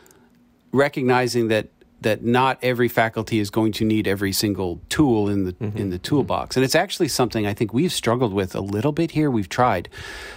recognizing 0.72 1.48
that 1.48 1.68
that 2.02 2.22
not 2.22 2.58
every 2.62 2.88
faculty 2.88 3.38
is 3.38 3.50
going 3.50 3.72
to 3.72 3.84
need 3.84 4.06
every 4.06 4.32
single 4.32 4.80
tool 4.88 5.28
in 5.28 5.44
the 5.44 5.52
mm-hmm. 5.54 5.76
in 5.78 5.90
the 5.90 5.98
toolbox 5.98 6.56
and 6.56 6.64
it's 6.64 6.74
actually 6.74 7.08
something 7.08 7.46
i 7.46 7.54
think 7.54 7.72
we've 7.72 7.92
struggled 7.92 8.32
with 8.32 8.54
a 8.54 8.60
little 8.60 8.92
bit 8.92 9.12
here 9.12 9.30
we've 9.30 9.48
tried 9.48 9.88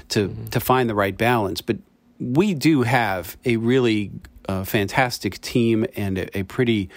to 0.07 0.29
mm-hmm. 0.29 0.45
to 0.45 0.59
find 0.59 0.89
the 0.89 0.95
right 0.95 1.17
balance 1.17 1.61
but 1.61 1.77
we 2.19 2.53
do 2.53 2.83
have 2.83 3.37
a 3.45 3.57
really 3.57 4.11
uh, 4.47 4.63
fantastic 4.63 5.39
team 5.41 5.85
and 5.95 6.17
a, 6.17 6.39
a, 6.39 6.43
pretty 6.43 6.89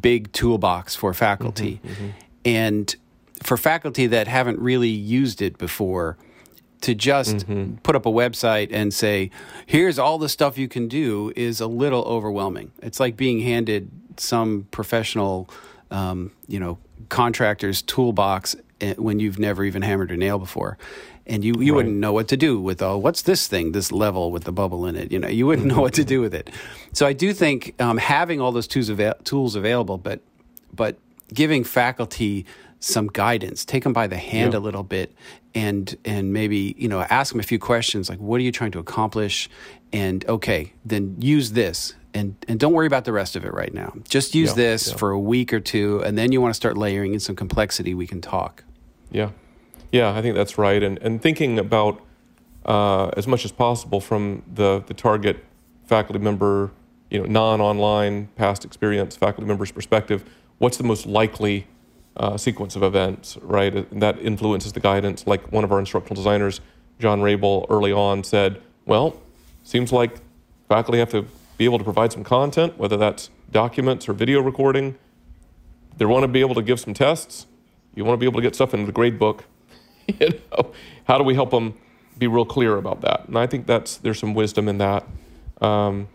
big 0.00 0.32
toolbox 0.32 0.94
for 0.94 1.12
faculty 1.12 1.80
mm-hmm, 1.84 1.92
mm-hmm. 1.92 2.10
and 2.44 2.96
for 3.42 3.56
faculty 3.56 4.06
that 4.06 4.26
haven't 4.28 4.58
really 4.58 4.88
used 4.88 5.42
it 5.42 5.58
before 5.58 6.16
to 6.84 6.94
just 6.94 7.36
mm-hmm. 7.36 7.76
put 7.76 7.96
up 7.96 8.04
a 8.04 8.10
website 8.10 8.68
and 8.70 8.92
say, 8.92 9.30
here's 9.64 9.98
all 9.98 10.18
the 10.18 10.28
stuff 10.28 10.58
you 10.58 10.68
can 10.68 10.86
do 10.86 11.32
is 11.34 11.60
a 11.60 11.66
little 11.66 12.02
overwhelming. 12.02 12.72
It's 12.82 13.00
like 13.00 13.16
being 13.16 13.40
handed 13.40 13.90
some 14.18 14.68
professional, 14.70 15.48
um, 15.90 16.30
you 16.46 16.60
know, 16.60 16.78
contractor's 17.08 17.80
toolbox 17.80 18.54
eh, 18.82 18.94
when 18.98 19.18
you've 19.18 19.38
never 19.38 19.64
even 19.64 19.80
hammered 19.80 20.10
a 20.10 20.16
nail 20.16 20.38
before. 20.38 20.76
And 21.26 21.42
you, 21.42 21.54
you 21.58 21.72
right. 21.72 21.76
wouldn't 21.76 21.96
know 21.96 22.12
what 22.12 22.28
to 22.28 22.36
do 22.36 22.60
with, 22.60 22.82
oh, 22.82 22.98
what's 22.98 23.22
this 23.22 23.46
thing, 23.46 23.72
this 23.72 23.90
level 23.90 24.30
with 24.30 24.44
the 24.44 24.52
bubble 24.52 24.84
in 24.86 24.94
it? 24.94 25.10
You 25.10 25.18
know, 25.18 25.28
you 25.28 25.46
wouldn't 25.46 25.66
know 25.66 25.80
what 25.80 25.94
to 25.94 26.04
do 26.04 26.20
with 26.20 26.34
it. 26.34 26.50
So 26.92 27.06
I 27.06 27.14
do 27.14 27.32
think 27.32 27.80
um, 27.80 27.96
having 27.96 28.40
all 28.40 28.52
those 28.52 28.66
tools, 28.66 28.90
avail- 28.90 29.14
tools 29.24 29.54
available, 29.54 29.96
but, 29.96 30.20
but 30.72 30.98
giving 31.32 31.64
faculty 31.64 32.44
some 32.80 33.06
guidance, 33.06 33.64
take 33.64 33.84
them 33.84 33.94
by 33.94 34.06
the 34.06 34.18
hand 34.18 34.52
yeah. 34.52 34.58
a 34.58 34.60
little 34.60 34.82
bit, 34.82 35.14
and 35.54 35.96
and 36.04 36.32
maybe 36.32 36.74
you 36.76 36.86
know 36.86 37.00
ask 37.00 37.32
them 37.32 37.40
a 37.40 37.44
few 37.44 37.58
questions 37.58 38.10
like, 38.10 38.18
what 38.18 38.38
are 38.38 38.42
you 38.42 38.52
trying 38.52 38.72
to 38.72 38.78
accomplish? 38.78 39.48
And 39.92 40.24
okay, 40.28 40.74
then 40.84 41.16
use 41.18 41.52
this 41.52 41.94
and 42.12 42.36
and 42.46 42.60
don't 42.60 42.72
worry 42.72 42.86
about 42.86 43.04
the 43.04 43.12
rest 43.12 43.36
of 43.36 43.44
it 43.44 43.52
right 43.52 43.72
now. 43.72 43.92
Just 44.08 44.34
use 44.34 44.50
yeah, 44.50 44.54
this 44.54 44.88
yeah. 44.88 44.96
for 44.96 45.10
a 45.10 45.18
week 45.18 45.52
or 45.52 45.60
two, 45.60 46.02
and 46.04 46.16
then 46.16 46.32
you 46.32 46.40
want 46.40 46.50
to 46.50 46.56
start 46.56 46.76
layering 46.76 47.14
in 47.14 47.20
some 47.20 47.36
complexity. 47.36 47.94
We 47.94 48.06
can 48.06 48.20
talk. 48.20 48.64
Yeah, 49.10 49.30
yeah, 49.94 50.12
I 50.12 50.22
think 50.22 50.34
that's 50.34 50.58
right. 50.58 50.82
And 50.82 50.98
and 50.98 51.22
thinking 51.22 51.56
about 51.56 52.02
uh, 52.66 53.10
as 53.16 53.28
much 53.28 53.44
as 53.44 53.52
possible 53.52 54.00
from 54.00 54.42
the 54.52 54.82
the 54.84 54.92
target 54.92 55.44
faculty 55.84 56.18
member, 56.18 56.72
you 57.10 57.20
know, 57.20 57.26
non-online 57.26 58.26
past 58.34 58.64
experience 58.64 59.16
faculty 59.16 59.46
member's 59.46 59.70
perspective. 59.70 60.24
What's 60.58 60.78
the 60.78 60.82
most 60.82 61.06
likely 61.06 61.68
uh, 62.16 62.36
sequence 62.36 62.74
of 62.74 62.82
events, 62.82 63.38
right? 63.40 63.72
And 63.72 64.02
that 64.02 64.18
influences 64.18 64.72
the 64.72 64.80
guidance. 64.80 65.28
Like 65.28 65.52
one 65.52 65.62
of 65.62 65.70
our 65.70 65.78
instructional 65.78 66.16
designers, 66.16 66.60
John 66.98 67.20
Raible, 67.20 67.64
early 67.70 67.92
on 67.92 68.24
said, 68.24 68.60
"Well, 68.86 69.22
seems 69.62 69.92
like 69.92 70.16
faculty 70.68 70.98
have 70.98 71.10
to 71.10 71.24
be 71.56 71.66
able 71.66 71.78
to 71.78 71.84
provide 71.84 72.12
some 72.12 72.24
content, 72.24 72.76
whether 72.78 72.96
that's 72.96 73.30
documents 73.52 74.08
or 74.08 74.12
video 74.12 74.42
recording. 74.42 74.96
They 75.98 76.04
want 76.04 76.24
to 76.24 76.28
be 76.28 76.40
able 76.40 76.56
to 76.56 76.62
give 76.62 76.80
some 76.80 76.94
tests. 76.94 77.46
You 77.94 78.04
want 78.04 78.14
to 78.14 78.20
be 78.20 78.26
able 78.26 78.40
to 78.40 78.42
get 78.42 78.56
stuff 78.56 78.74
into 78.74 78.86
the 78.86 78.92
grade 78.92 79.20
book. 79.20 79.44
you 80.20 80.28
know, 80.52 80.72
how 81.04 81.18
do 81.18 81.24
we 81.24 81.34
help 81.34 81.50
them 81.50 81.74
be 82.18 82.26
real 82.26 82.44
clear 82.44 82.76
about 82.76 83.00
that? 83.02 83.28
And 83.28 83.38
I 83.38 83.46
think 83.46 83.66
that's 83.66 83.96
there's 83.98 84.18
some 84.18 84.34
wisdom 84.34 84.68
in 84.68 84.78
that. 84.78 85.06
Um, 85.60 86.08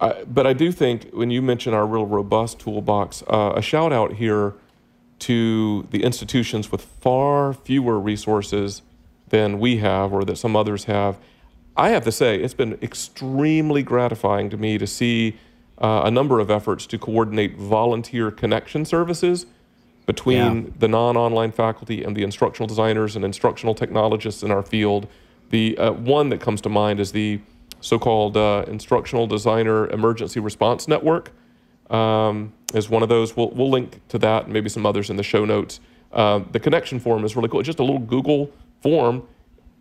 I, 0.00 0.24
but 0.24 0.46
I 0.46 0.52
do 0.52 0.70
think 0.70 1.10
when 1.12 1.30
you 1.30 1.42
mention 1.42 1.74
our 1.74 1.86
real 1.86 2.06
robust 2.06 2.60
toolbox, 2.60 3.22
uh, 3.28 3.52
a 3.56 3.62
shout 3.62 3.92
out 3.92 4.14
here 4.14 4.54
to 5.20 5.86
the 5.90 6.04
institutions 6.04 6.70
with 6.70 6.82
far 6.82 7.52
fewer 7.52 7.98
resources 7.98 8.82
than 9.28 9.58
we 9.58 9.78
have 9.78 10.12
or 10.12 10.24
that 10.24 10.36
some 10.38 10.54
others 10.54 10.84
have 10.84 11.18
I 11.78 11.90
have 11.90 12.02
to 12.06 12.12
say, 12.12 12.40
it's 12.40 12.54
been 12.54 12.76
extremely 12.82 13.84
gratifying 13.84 14.50
to 14.50 14.56
me 14.56 14.78
to 14.78 14.86
see 14.86 15.36
uh, 15.80 16.02
a 16.04 16.10
number 16.10 16.40
of 16.40 16.50
efforts 16.50 16.86
to 16.88 16.98
coordinate 16.98 17.56
volunteer 17.56 18.32
connection 18.32 18.84
services 18.84 19.46
between 20.08 20.64
yeah. 20.64 20.70
the 20.80 20.88
non 20.88 21.16
online 21.16 21.52
faculty 21.52 22.02
and 22.02 22.16
the 22.16 22.24
instructional 22.24 22.66
designers 22.66 23.14
and 23.14 23.24
instructional 23.24 23.74
technologists 23.74 24.42
in 24.42 24.50
our 24.50 24.62
field. 24.62 25.06
The 25.50 25.78
uh, 25.78 25.92
one 25.92 26.30
that 26.30 26.40
comes 26.40 26.60
to 26.62 26.68
mind 26.68 26.98
is 26.98 27.12
the 27.12 27.40
so 27.80 27.96
called 27.96 28.36
uh, 28.36 28.64
Instructional 28.66 29.28
Designer 29.28 29.88
Emergency 29.90 30.40
Response 30.40 30.88
Network. 30.88 31.30
Um, 31.90 32.52
is 32.74 32.90
one 32.90 33.02
of 33.02 33.08
those. 33.08 33.36
We'll, 33.36 33.50
we'll 33.50 33.70
link 33.70 34.00
to 34.08 34.18
that 34.18 34.44
and 34.44 34.52
maybe 34.52 34.68
some 34.68 34.84
others 34.84 35.08
in 35.08 35.16
the 35.16 35.22
show 35.22 35.44
notes. 35.44 35.80
Uh, 36.12 36.40
the 36.50 36.60
connection 36.60 36.98
form 36.98 37.24
is 37.24 37.36
really 37.36 37.48
cool. 37.48 37.60
It's 37.60 37.66
just 37.66 37.78
a 37.78 37.84
little 37.84 38.00
Google 38.00 38.50
form 38.82 39.26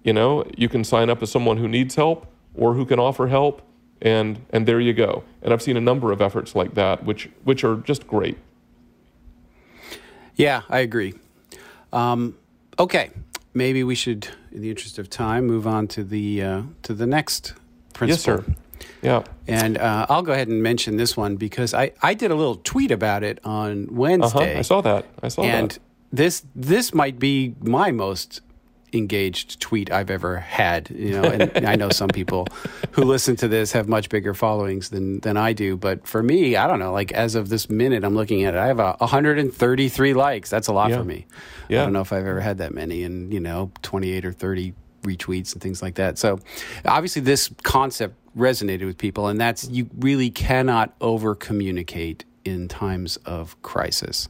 you 0.08 0.14
know, 0.14 0.46
you 0.56 0.70
can 0.70 0.86
sign 0.86 1.10
up 1.10 1.22
as 1.22 1.30
someone 1.30 1.58
who 1.58 1.68
needs 1.68 1.96
help 1.96 2.28
or 2.56 2.74
who 2.74 2.86
can 2.86 2.98
offer 2.98 3.28
help, 3.28 3.62
and 4.02 4.40
and 4.52 4.66
there 4.66 4.80
you 4.80 4.94
go. 4.94 5.24
And 5.42 5.52
I've 5.52 5.62
seen 5.62 5.76
a 5.76 5.82
number 5.82 6.14
of 6.14 6.22
efforts 6.22 6.56
like 6.56 6.76
that, 6.76 7.04
which 7.04 7.30
which 7.44 7.66
are 7.66 7.76
just 7.76 8.08
great. 8.08 8.38
Yeah, 10.38 10.62
I 10.70 10.80
agree. 10.80 11.16
Um, 11.92 12.38
okay, 12.80 13.10
maybe 13.54 13.84
we 13.84 13.96
should, 13.96 14.28
in 14.52 14.62
the 14.62 14.70
interest 14.70 15.00
of 15.00 15.10
time, 15.10 15.46
move 15.46 15.68
on 15.68 15.88
to 15.90 16.04
the 16.04 16.42
uh, 16.42 16.62
to 16.84 16.94
the 16.94 17.08
next 17.08 17.54
principle. 17.94 18.36
Yes, 18.36 18.46
sir. 18.46 18.56
Yeah. 19.02 19.24
And 19.48 19.78
uh, 19.78 20.06
I'll 20.10 20.22
go 20.22 20.34
ahead 20.34 20.48
and 20.48 20.62
mention 20.62 20.98
this 20.98 21.18
one 21.18 21.36
because 21.36 21.74
I, 21.74 21.92
I 22.02 22.14
did 22.14 22.32
a 22.32 22.36
little 22.36 22.56
tweet 22.56 22.92
about 22.92 23.24
it 23.24 23.40
on 23.44 23.88
Wednesday. 23.96 24.52
Uh-huh. 24.52 24.60
I 24.60 24.62
saw 24.62 24.82
that. 24.82 25.06
I 25.22 25.28
saw 25.28 25.42
and 25.42 25.52
that. 25.52 25.78
And 25.78 25.80
this 26.12 26.44
this 26.56 26.94
might 26.94 27.20
be 27.20 27.56
my 27.62 27.92
most 27.92 28.42
engaged 28.94 29.60
tweet 29.60 29.92
I've 29.92 30.10
ever 30.10 30.38
had. 30.38 30.90
You 30.90 31.22
know, 31.22 31.24
and 31.24 31.66
I 31.68 31.76
know 31.76 31.90
some 31.90 32.10
people 32.10 32.48
who 32.92 33.04
listen 33.04 33.36
to 33.38 33.48
this 33.48 33.72
have 33.74 33.88
much 33.88 34.10
bigger 34.10 34.34
followings 34.34 34.90
than 34.90 35.20
than 35.22 35.38
I 35.38 35.54
do. 35.54 35.78
But 35.78 36.08
for 36.08 36.24
me, 36.24 36.56
I 36.56 36.68
don't 36.68 36.80
know. 36.80 36.92
Like 36.92 37.12
as 37.12 37.36
of 37.36 37.50
this 37.50 37.70
minute, 37.70 38.04
I'm 38.04 38.16
looking 38.16 38.44
at 38.44 38.54
it. 38.54 38.58
I 38.58 38.68
have 38.68 38.80
a 38.80 38.96
133 39.00 40.14
likes. 40.14 40.50
That's 40.50 40.68
a 40.68 40.74
lot 40.74 40.90
yeah. 40.90 40.98
for 40.98 41.04
me. 41.04 41.26
Yeah. 41.70 41.82
I 41.82 41.84
don't 41.86 41.94
know 41.94 42.02
if 42.02 42.14
I've 42.14 42.26
ever 42.26 42.42
had 42.42 42.60
that 42.60 42.74
many, 42.74 43.04
and 43.04 43.34
you 43.34 43.40
know, 43.40 43.72
28 43.82 44.26
or 44.26 44.32
30 44.32 44.74
retweets 45.04 45.54
and 45.54 45.62
things 45.62 45.82
like 45.82 45.96
that. 45.96 46.18
So 46.18 46.40
obviously, 46.86 47.22
this 47.22 47.50
concept 47.64 48.16
resonated 48.38 48.86
with 48.86 48.98
people, 48.98 49.28
and 49.28 49.40
that's 49.40 49.68
you 49.70 49.90
really 49.98 50.30
cannot 50.30 50.96
over 51.02 51.36
communicate 51.36 52.26
in 52.48 52.68
times 52.68 53.18
of 53.18 53.62
crisis. 53.62 54.30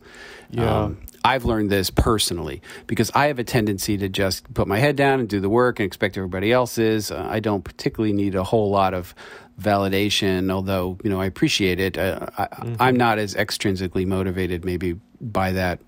Yeah. 0.49 0.83
Um, 0.83 0.97
I've 1.23 1.45
learned 1.45 1.69
this 1.69 1.89
personally 1.89 2.61
because 2.85 3.11
I 3.13 3.27
have 3.27 3.39
a 3.39 3.43
tendency 3.43 3.97
to 3.97 4.07
just 4.07 4.53
put 4.53 4.67
my 4.67 4.79
head 4.79 4.95
down 4.95 5.19
and 5.19 5.27
do 5.27 5.39
the 5.39 5.49
work 5.49 5.79
and 5.79 5.85
expect 5.85 6.17
everybody 6.17 6.51
else 6.51 6.77
is. 6.77 7.11
Uh, 7.11 7.27
I 7.29 7.39
don't 7.39 7.63
particularly 7.63 8.13
need 8.13 8.35
a 8.35 8.43
whole 8.43 8.69
lot 8.69 8.93
of 8.93 9.13
validation, 9.59 10.51
although 10.51 10.97
you 11.03 11.09
know 11.09 11.19
I 11.19 11.25
appreciate 11.25 11.79
it. 11.79 11.97
Uh, 11.97 12.27
I, 12.37 12.89
am 12.89 12.95
not 12.95 13.19
as 13.19 13.35
extrinsically 13.35 14.05
motivated 14.05 14.63
maybe 14.63 14.99
by 15.19 15.51
that. 15.53 15.81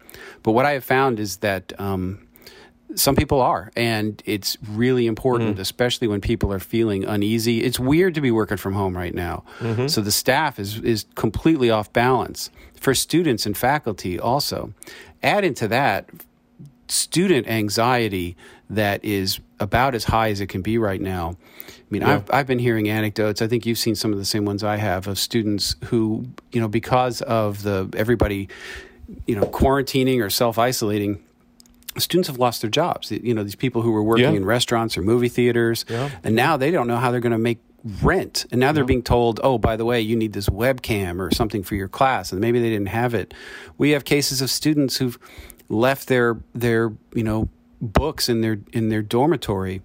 But 0.44 0.54
what 0.54 0.66
I 0.66 0.72
have 0.72 0.84
found 0.84 1.20
is 1.20 1.38
that. 1.38 1.80
Um, 1.80 2.26
some 2.96 3.16
people 3.16 3.40
are, 3.42 3.72
and 3.76 4.22
it's 4.26 4.58
really 4.68 5.06
important, 5.08 5.58
mm 5.58 5.60
especially 5.60 6.08
when 6.08 6.22
people 6.22 6.54
are 6.54 6.60
feeling 6.60 7.04
uneasy. 7.04 7.62
It's 7.64 7.80
weird 7.80 8.16
to 8.16 8.22
be 8.22 8.32
working 8.32 8.58
from 8.58 8.74
home 8.74 8.96
right 8.96 9.14
now, 9.14 9.44
mm-hmm. 9.60 9.88
so 9.88 10.02
the 10.02 10.12
staff 10.12 10.60
is 10.60 10.80
is 10.80 11.06
completely 11.16 11.70
off 11.70 11.92
balance 11.92 12.50
for 12.80 12.96
students 12.96 13.46
and 13.46 13.58
faculty. 13.58 14.20
Also, 14.20 14.74
add 15.22 15.44
into 15.44 15.68
that 15.68 16.10
student 16.88 17.48
anxiety 17.48 18.36
that 18.70 19.04
is 19.04 19.40
about 19.60 19.96
as 19.96 20.06
high 20.06 20.30
as 20.30 20.42
it 20.42 20.48
can 20.48 20.62
be 20.62 20.78
right 20.78 21.02
now. 21.02 21.36
I 21.68 21.72
mean, 21.90 22.02
yeah. 22.02 22.16
I've 22.16 22.32
I've 22.32 22.48
been 22.48 22.60
hearing 22.60 22.90
anecdotes. 22.90 23.42
I 23.42 23.48
think 23.48 23.66
you've 23.66 23.78
seen 23.78 23.96
some 23.96 24.12
of 24.12 24.20
the 24.20 24.26
same 24.26 24.46
ones 24.46 24.64
I 24.64 24.78
have 24.78 25.08
of 25.08 25.18
students 25.20 25.76
who, 25.86 26.26
you 26.52 26.62
know, 26.62 26.68
because 26.68 27.22
of 27.22 27.64
the 27.64 27.90
everybody, 27.96 28.50
you 29.26 29.36
know, 29.36 29.44
quarantining 29.44 30.22
or 30.24 30.30
self 30.30 30.58
isolating, 30.58 31.24
students 31.98 32.28
have 32.28 32.38
lost 32.38 32.62
their 32.62 32.70
jobs. 32.70 33.12
You 33.12 33.34
know, 33.34 33.44
these 33.44 33.56
people 33.56 33.82
who 33.82 33.92
were 33.92 34.04
working 34.04 34.26
yeah. 34.26 34.32
in 34.32 34.46
restaurants 34.46 34.98
or 34.98 35.02
movie 35.02 35.30
theaters, 35.30 35.86
yeah. 35.90 36.10
and 36.24 36.36
now 36.36 36.58
they 36.58 36.72
don't 36.72 36.88
know 36.88 36.98
how 36.98 37.12
they're 37.12 37.20
going 37.20 37.32
to 37.32 37.38
make 37.38 37.60
rent. 38.02 38.46
And 38.52 38.60
now 38.60 38.72
they're 38.72 38.84
being 38.84 39.04
told, 39.04 39.40
oh, 39.44 39.58
by 39.58 39.76
the 39.76 39.86
way, 39.86 40.02
you 40.02 40.16
need 40.16 40.34
this 40.34 40.50
webcam 40.50 41.20
or 41.20 41.32
something 41.32 41.64
for 41.64 41.76
your 41.76 41.88
class, 41.88 42.32
and 42.32 42.42
maybe 42.42 42.60
they 42.60 42.70
didn't 42.70 42.88
have 42.88 43.14
it. 43.14 43.34
We 43.78 43.92
have 43.92 44.06
cases 44.06 44.42
of 44.42 44.50
students 44.50 44.98
who've 44.98 45.18
left 45.70 46.08
their 46.08 46.40
their 46.54 46.92
you 47.14 47.24
know 47.24 47.48
books 47.82 48.28
in 48.28 48.42
their 48.42 48.60
in 48.74 48.90
their 48.90 49.02
dormitory. 49.02 49.82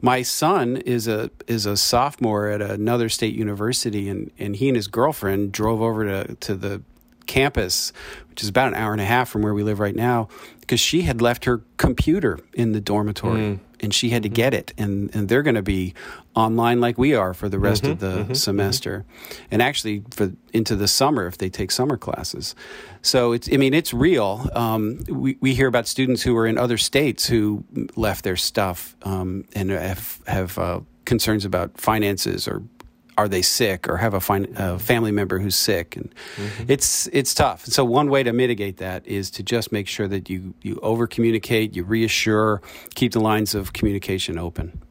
My 0.00 0.22
son 0.22 0.76
is 0.78 1.08
a 1.08 1.30
is 1.46 1.66
a 1.66 1.76
sophomore 1.76 2.48
at 2.48 2.60
another 2.60 3.08
state 3.08 3.34
university, 3.34 4.08
and, 4.08 4.30
and 4.38 4.56
he 4.56 4.68
and 4.68 4.76
his 4.76 4.88
girlfriend 4.88 5.52
drove 5.52 5.80
over 5.80 6.04
to 6.04 6.34
to 6.34 6.54
the 6.54 6.82
campus, 7.26 7.92
which 8.30 8.42
is 8.42 8.48
about 8.48 8.68
an 8.68 8.74
hour 8.74 8.92
and 8.92 9.00
a 9.00 9.04
half 9.04 9.28
from 9.28 9.42
where 9.42 9.54
we 9.54 9.62
live 9.62 9.80
right 9.80 9.94
now, 9.94 10.28
because 10.60 10.80
she 10.80 11.02
had 11.02 11.20
left 11.20 11.44
her 11.44 11.62
computer 11.76 12.38
in 12.54 12.72
the 12.72 12.80
dormitory. 12.80 13.40
Mm. 13.40 13.58
and 13.78 13.92
she 13.92 14.08
had 14.08 14.22
to 14.22 14.28
get 14.28 14.54
it 14.54 14.72
and, 14.78 15.14
and 15.14 15.28
they're 15.28 15.42
going 15.42 15.54
to 15.54 15.62
be 15.62 15.92
online 16.34 16.80
like 16.80 16.96
we 16.96 17.14
are 17.14 17.34
for 17.34 17.48
the 17.48 17.58
rest 17.58 17.82
mm-hmm, 17.82 17.92
of 17.92 18.00
the 18.00 18.24
mm-hmm, 18.24 18.32
semester. 18.32 19.04
Mm-hmm. 19.06 19.44
and 19.50 19.62
actually 19.62 20.02
for 20.10 20.32
into 20.54 20.74
the 20.76 20.88
summer 20.88 21.26
if 21.26 21.36
they 21.36 21.50
take 21.50 21.70
summer 21.70 21.98
classes. 21.98 22.54
So 23.02 23.32
it's 23.32 23.48
i 23.52 23.56
mean 23.58 23.74
it's 23.74 23.92
real. 23.92 24.48
Um, 24.54 25.04
we, 25.08 25.36
we 25.40 25.54
hear 25.54 25.68
about 25.68 25.86
students 25.86 26.22
who 26.22 26.36
are 26.38 26.46
in 26.46 26.56
other 26.56 26.78
states 26.78 27.26
who 27.26 27.64
left 27.96 28.24
their 28.24 28.36
stuff 28.36 28.96
um, 29.02 29.44
and 29.54 29.70
have 29.70 30.22
have 30.26 30.58
uh, 30.58 30.80
concerns 31.04 31.44
about 31.44 31.78
finances 31.78 32.48
or 32.48 32.62
are 33.18 33.28
they 33.28 33.42
sick 33.42 33.88
or 33.88 33.96
have 33.96 34.14
a, 34.14 34.20
fin- 34.20 34.54
a 34.56 34.78
family 34.78 35.10
member 35.10 35.38
who's 35.38 35.56
sick. 35.56 35.96
And 35.96 36.14
mm-hmm. 36.36 36.64
it's 36.68 37.08
it's 37.12 37.34
tough. 37.34 37.64
So 37.64 37.84
one 37.84 38.10
way 38.10 38.22
to 38.22 38.32
mitigate 38.32 38.78
that 38.78 39.06
is 39.06 39.30
to 39.32 39.42
just 39.42 39.72
make 39.72 39.88
sure 39.88 40.08
that 40.08 40.28
you 40.28 40.54
you 40.62 40.78
over 40.82 41.06
communicate 41.06 41.74
you 41.74 41.84
reassure 41.84 42.60
keep 42.94 43.12
the 43.12 43.20
lines 43.20 43.54
of 43.54 43.72
communication 43.72 44.38
open. 44.38 44.82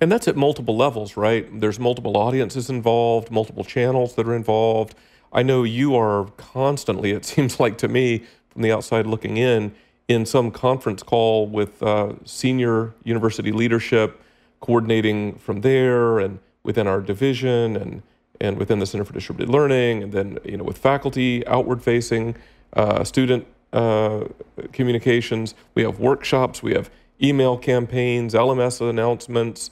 And 0.00 0.10
that's 0.10 0.26
at 0.26 0.36
multiple 0.36 0.76
levels 0.76 1.16
right? 1.16 1.46
There's 1.60 1.78
multiple 1.78 2.16
audiences 2.16 2.68
involved 2.68 3.30
multiple 3.30 3.64
channels 3.64 4.14
that 4.16 4.26
are 4.26 4.34
involved. 4.34 4.94
I 5.32 5.42
know 5.42 5.62
you 5.64 5.96
are 5.96 6.26
constantly 6.36 7.12
it 7.12 7.24
seems 7.32 7.60
like 7.60 7.78
to 7.78 7.88
me 7.88 8.24
from 8.48 8.62
the 8.62 8.72
outside 8.72 9.06
looking 9.06 9.36
in 9.36 9.74
in 10.08 10.24
some 10.24 10.50
conference 10.50 11.02
call 11.02 11.46
with 11.48 11.82
uh, 11.82 12.12
senior 12.24 12.94
university 13.04 13.52
leadership 13.52 14.22
coordinating 14.60 15.36
from 15.36 15.60
there 15.60 16.18
and 16.18 16.38
within 16.66 16.86
our 16.86 17.00
division 17.00 17.76
and 17.76 18.02
and 18.38 18.58
within 18.58 18.80
the 18.80 18.86
Center 18.86 19.04
for 19.04 19.14
Distributed 19.14 19.50
Learning, 19.50 20.02
and 20.02 20.12
then 20.12 20.38
you 20.44 20.58
know 20.58 20.64
with 20.64 20.76
faculty 20.76 21.46
outward 21.46 21.82
facing, 21.82 22.36
uh, 22.74 23.02
student 23.04 23.46
uh, 23.72 24.24
communications. 24.72 25.54
We 25.74 25.82
have 25.84 25.98
workshops. 25.98 26.62
We 26.62 26.74
have 26.74 26.90
email 27.22 27.56
campaigns, 27.56 28.34
LMS 28.34 28.86
announcements, 28.86 29.70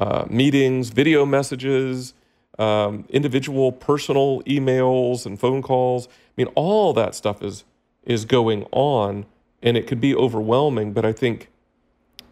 uh, 0.00 0.24
meetings, 0.30 0.88
video 0.90 1.26
messages, 1.26 2.14
um, 2.58 3.04
individual 3.10 3.72
personal 3.72 4.42
emails 4.42 5.26
and 5.26 5.38
phone 5.38 5.60
calls. 5.60 6.08
I 6.08 6.12
mean, 6.36 6.48
all 6.54 6.92
that 6.94 7.14
stuff 7.14 7.42
is 7.42 7.64
is 8.04 8.24
going 8.24 8.66
on, 8.72 9.26
and 9.62 9.76
it 9.76 9.86
could 9.86 10.00
be 10.00 10.14
overwhelming. 10.14 10.92
But 10.92 11.04
I 11.04 11.12
think 11.12 11.50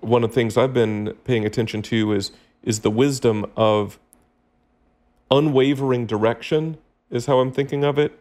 one 0.01 0.23
of 0.25 0.31
the 0.31 0.35
things 0.35 0.57
I've 0.57 0.75
been 0.75 1.15
paying 1.25 1.45
attention 1.45 1.83
to 1.83 2.13
is 2.13 2.31
is 2.63 2.81
the 2.81 2.91
wisdom 2.91 3.45
of 3.57 3.99
unwavering 5.37 6.07
direction 6.07 6.79
is 7.11 7.27
how 7.27 7.41
I'm 7.41 7.53
thinking 7.53 7.85
of 7.85 7.99
it, 7.99 8.19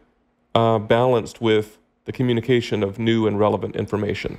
uh, 0.54 0.78
balanced 0.78 1.40
with 1.40 1.78
the 2.04 2.12
communication 2.12 2.82
of 2.82 2.98
new 2.98 3.26
and 3.26 3.38
relevant 3.38 3.76
information. 3.76 4.38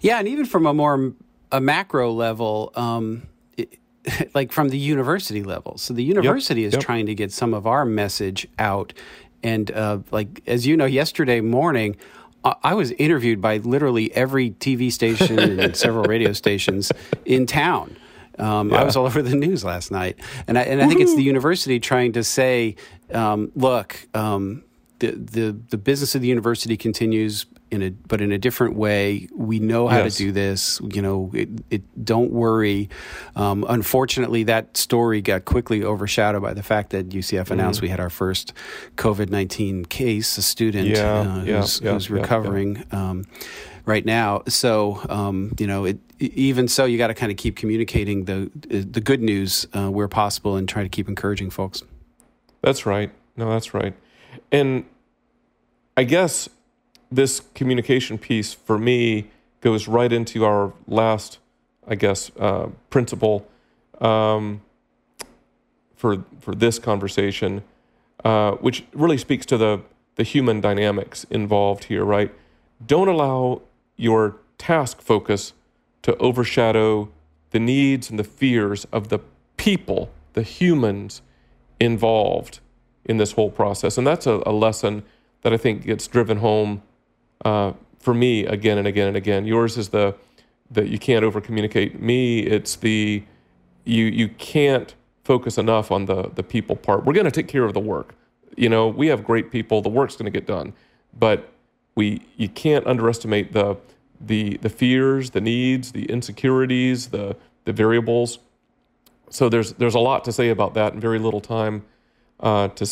Yeah, 0.00 0.18
and 0.18 0.28
even 0.28 0.44
from 0.44 0.66
a 0.66 0.74
more 0.74 1.12
a 1.50 1.60
macro 1.60 2.12
level, 2.12 2.72
um, 2.74 3.26
it, 3.56 3.78
like 4.34 4.52
from 4.52 4.68
the 4.68 4.78
university 4.78 5.42
level. 5.42 5.78
So 5.78 5.94
the 5.94 6.04
university 6.04 6.62
yep, 6.62 6.68
is 6.68 6.72
yep. 6.74 6.82
trying 6.82 7.06
to 7.06 7.14
get 7.14 7.32
some 7.32 7.54
of 7.54 7.66
our 7.66 7.84
message 7.84 8.46
out, 8.58 8.92
and 9.42 9.70
uh, 9.70 10.00
like 10.10 10.42
as 10.46 10.66
you 10.66 10.76
know, 10.76 10.86
yesterday 10.86 11.40
morning. 11.40 11.96
I 12.62 12.74
was 12.74 12.92
interviewed 12.92 13.42
by 13.42 13.58
literally 13.58 14.14
every 14.14 14.52
TV 14.52 14.92
station 14.92 15.60
and 15.60 15.76
several 15.76 16.04
radio 16.04 16.32
stations 16.32 16.92
in 17.26 17.46
town. 17.46 17.96
Um, 18.38 18.70
yeah. 18.70 18.80
I 18.80 18.84
was 18.84 18.96
all 18.96 19.06
over 19.06 19.22
the 19.22 19.36
news 19.36 19.64
last 19.64 19.90
night, 19.90 20.18
and 20.46 20.58
I, 20.58 20.62
and 20.62 20.82
I 20.82 20.88
think 20.88 21.00
it's 21.00 21.14
the 21.14 21.22
university 21.22 21.80
trying 21.80 22.12
to 22.12 22.24
say, 22.24 22.76
um, 23.12 23.50
look, 23.54 24.06
um, 24.14 24.64
the, 24.98 25.12
the 25.12 25.52
the 25.70 25.78
business 25.78 26.14
of 26.14 26.22
the 26.22 26.28
university 26.28 26.76
continues 26.76 27.46
in 27.70 27.82
a 27.82 27.90
but 27.90 28.20
in 28.20 28.32
a 28.32 28.38
different 28.38 28.76
way. 28.76 29.28
We 29.34 29.58
know 29.58 29.88
how 29.88 29.98
yes. 29.98 30.16
to 30.16 30.24
do 30.24 30.32
this. 30.32 30.80
You 30.92 31.02
know, 31.02 31.30
it, 31.34 31.48
it 31.70 32.04
don't 32.04 32.32
worry. 32.32 32.88
Um, 33.36 33.64
unfortunately, 33.68 34.44
that 34.44 34.76
story 34.76 35.20
got 35.20 35.44
quickly 35.44 35.84
overshadowed 35.84 36.42
by 36.42 36.54
the 36.54 36.62
fact 36.62 36.90
that 36.90 37.10
UCF 37.10 37.42
mm-hmm. 37.42 37.52
announced 37.54 37.82
we 37.82 37.88
had 37.88 38.00
our 38.00 38.10
first 38.10 38.52
COVID 38.96 39.30
nineteen 39.30 39.84
case, 39.84 40.36
a 40.38 40.42
student 40.42 40.88
yeah, 40.88 41.20
uh, 41.20 41.42
yeah, 41.44 41.60
who's, 41.60 41.80
yeah, 41.80 41.92
who's 41.92 42.10
recovering. 42.10 42.84
Um, 42.90 43.26
right 43.88 44.04
now, 44.04 44.42
so 44.46 45.00
um, 45.08 45.54
you 45.58 45.66
know, 45.66 45.86
it, 45.86 45.98
even 46.20 46.68
so, 46.68 46.84
you 46.84 46.98
got 46.98 47.08
to 47.08 47.14
kind 47.14 47.32
of 47.32 47.38
keep 47.38 47.56
communicating 47.56 48.26
the 48.26 48.50
the 48.68 49.00
good 49.00 49.22
news 49.22 49.66
uh, 49.72 49.90
where 49.90 50.08
possible 50.08 50.56
and 50.56 50.68
try 50.68 50.82
to 50.82 50.88
keep 50.88 51.08
encouraging 51.08 51.50
folks. 51.50 51.82
That's 52.60 52.86
right. 52.86 53.10
No, 53.36 53.50
that's 53.50 53.72
right. 53.72 53.94
And 54.52 54.84
I 55.96 56.04
guess 56.04 56.48
this 57.10 57.40
communication 57.54 58.18
piece 58.18 58.52
for 58.52 58.78
me 58.78 59.30
goes 59.60 59.88
right 59.88 60.12
into 60.12 60.44
our 60.44 60.72
last, 60.86 61.38
I 61.86 61.94
guess, 61.94 62.30
uh, 62.38 62.68
principle 62.90 63.48
um, 64.00 64.60
for 65.96 66.24
for 66.40 66.54
this 66.54 66.78
conversation, 66.78 67.62
uh, 68.24 68.52
which 68.52 68.84
really 68.92 69.18
speaks 69.18 69.46
to 69.46 69.56
the 69.56 69.80
the 70.16 70.24
human 70.24 70.60
dynamics 70.60 71.24
involved 71.30 71.84
here. 71.84 72.04
Right? 72.04 72.34
Don't 72.84 73.08
allow 73.08 73.62
your 73.98 74.36
task 74.56 75.02
focus 75.02 75.52
to 76.02 76.16
overshadow 76.16 77.10
the 77.50 77.60
needs 77.60 78.08
and 78.08 78.18
the 78.18 78.24
fears 78.24 78.86
of 78.92 79.08
the 79.08 79.18
people, 79.58 80.10
the 80.32 80.42
humans 80.42 81.20
involved 81.78 82.60
in 83.04 83.18
this 83.18 83.32
whole 83.32 83.50
process. 83.50 83.98
And 83.98 84.06
that's 84.06 84.26
a, 84.26 84.42
a 84.46 84.52
lesson 84.52 85.02
that 85.42 85.52
I 85.52 85.56
think 85.56 85.84
gets 85.84 86.06
driven 86.06 86.38
home 86.38 86.82
uh, 87.44 87.72
for 87.98 88.14
me 88.14 88.46
again 88.46 88.78
and 88.78 88.86
again 88.86 89.08
and 89.08 89.16
again. 89.16 89.44
Yours 89.44 89.76
is 89.76 89.90
the 89.90 90.14
that 90.70 90.88
you 90.88 90.98
can't 90.98 91.24
over 91.24 91.40
communicate. 91.40 92.00
Me, 92.00 92.40
it's 92.40 92.76
the 92.76 93.22
you 93.84 94.04
you 94.04 94.28
can't 94.28 94.94
focus 95.24 95.58
enough 95.58 95.90
on 95.90 96.06
the 96.06 96.30
the 96.34 96.42
people 96.42 96.76
part. 96.76 97.04
We're 97.04 97.14
going 97.14 97.24
to 97.24 97.30
take 97.30 97.48
care 97.48 97.64
of 97.64 97.74
the 97.74 97.80
work. 97.80 98.14
You 98.56 98.68
know, 98.68 98.88
we 98.88 99.06
have 99.08 99.24
great 99.24 99.50
people. 99.50 99.80
The 99.80 99.88
work's 99.88 100.16
going 100.16 100.30
to 100.30 100.36
get 100.36 100.46
done, 100.46 100.74
but 101.18 101.48
we 101.98 102.22
you 102.36 102.48
can't 102.48 102.86
underestimate 102.86 103.52
the 103.52 103.76
the 104.20 104.56
the 104.58 104.68
fears, 104.68 105.30
the 105.30 105.40
needs, 105.40 105.90
the 105.92 106.04
insecurities, 106.04 107.08
the 107.08 107.36
the 107.64 107.72
variables. 107.72 108.38
So 109.30 109.48
there's 109.48 109.72
there's 109.74 109.96
a 109.96 110.04
lot 110.10 110.24
to 110.26 110.32
say 110.32 110.48
about 110.48 110.74
that, 110.74 110.92
and 110.92 111.02
very 111.02 111.18
little 111.18 111.40
time 111.40 111.84
uh, 112.38 112.68
to 112.68 112.84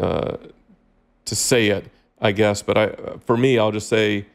uh, 0.00 0.36
to 1.26 1.34
say 1.36 1.68
it, 1.68 1.90
I 2.20 2.32
guess. 2.32 2.62
But 2.62 2.78
I, 2.78 2.86
for 3.26 3.36
me, 3.36 3.58
I'll 3.58 3.70
just 3.70 3.88
say 3.88 4.26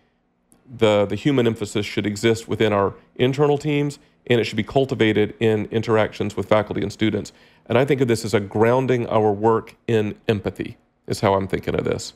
the 0.77 1.07
the 1.07 1.15
human 1.15 1.47
emphasis 1.47 1.85
should 1.87 2.05
exist 2.05 2.47
within 2.47 2.71
our 2.71 2.93
internal 3.15 3.57
teams, 3.57 3.97
and 4.27 4.39
it 4.39 4.43
should 4.43 4.57
be 4.57 4.69
cultivated 4.79 5.33
in 5.39 5.65
interactions 5.71 6.37
with 6.37 6.47
faculty 6.47 6.83
and 6.83 6.93
students. 6.93 7.33
And 7.65 7.79
I 7.79 7.83
think 7.85 7.99
of 7.99 8.07
this 8.07 8.23
as 8.23 8.35
a 8.35 8.39
grounding 8.39 9.07
our 9.07 9.31
work 9.33 9.75
in 9.87 10.15
empathy. 10.27 10.77
Is 11.07 11.21
how 11.21 11.33
I'm 11.33 11.47
thinking 11.47 11.73
of 11.73 11.83
this. 11.83 12.13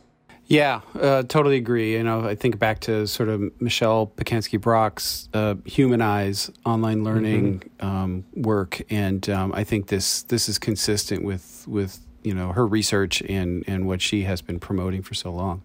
Yeah, 0.47 0.81
uh, 0.99 1.23
totally 1.23 1.55
agree. 1.55 1.93
You 1.93 2.03
know, 2.03 2.25
I 2.25 2.35
think 2.35 2.59
back 2.59 2.79
to 2.81 3.07
sort 3.07 3.29
of 3.29 3.49
Michelle 3.61 4.07
Pacansky 4.07 4.59
Brock's 4.59 5.29
uh, 5.33 5.55
humanize 5.65 6.51
online 6.65 7.03
learning 7.03 7.59
mm-hmm. 7.59 7.85
um, 7.85 8.25
work, 8.35 8.81
and 8.89 9.27
um, 9.29 9.53
I 9.53 9.63
think 9.63 9.87
this 9.87 10.23
this 10.23 10.49
is 10.49 10.59
consistent 10.59 11.23
with 11.23 11.65
with 11.67 11.99
you 12.23 12.33
know 12.33 12.51
her 12.51 12.67
research 12.67 13.21
and 13.21 13.63
and 13.67 13.87
what 13.87 14.01
she 14.01 14.23
has 14.23 14.41
been 14.41 14.59
promoting 14.59 15.01
for 15.01 15.13
so 15.13 15.31
long. 15.31 15.63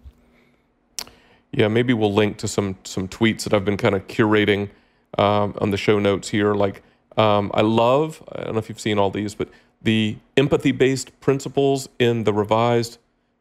Yeah, 1.51 1.67
maybe 1.67 1.93
we'll 1.93 2.13
link 2.13 2.37
to 2.37 2.47
some 2.47 2.77
some 2.85 3.07
tweets 3.07 3.43
that 3.43 3.53
I've 3.53 3.65
been 3.65 3.77
kind 3.77 3.95
of 3.95 4.07
curating 4.07 4.69
um, 5.17 5.55
on 5.59 5.71
the 5.71 5.77
show 5.77 5.99
notes 5.99 6.29
here. 6.29 6.53
Like, 6.53 6.83
um, 7.17 7.51
I 7.53 7.61
love 7.61 8.23
I 8.31 8.45
don't 8.45 8.53
know 8.53 8.59
if 8.59 8.69
you've 8.69 8.79
seen 8.79 8.97
all 8.97 9.11
these, 9.11 9.35
but 9.35 9.49
the 9.81 10.17
empathy 10.37 10.71
based 10.71 11.19
principles 11.19 11.89
in 11.99 12.23
the 12.23 12.33
revised 12.33 12.97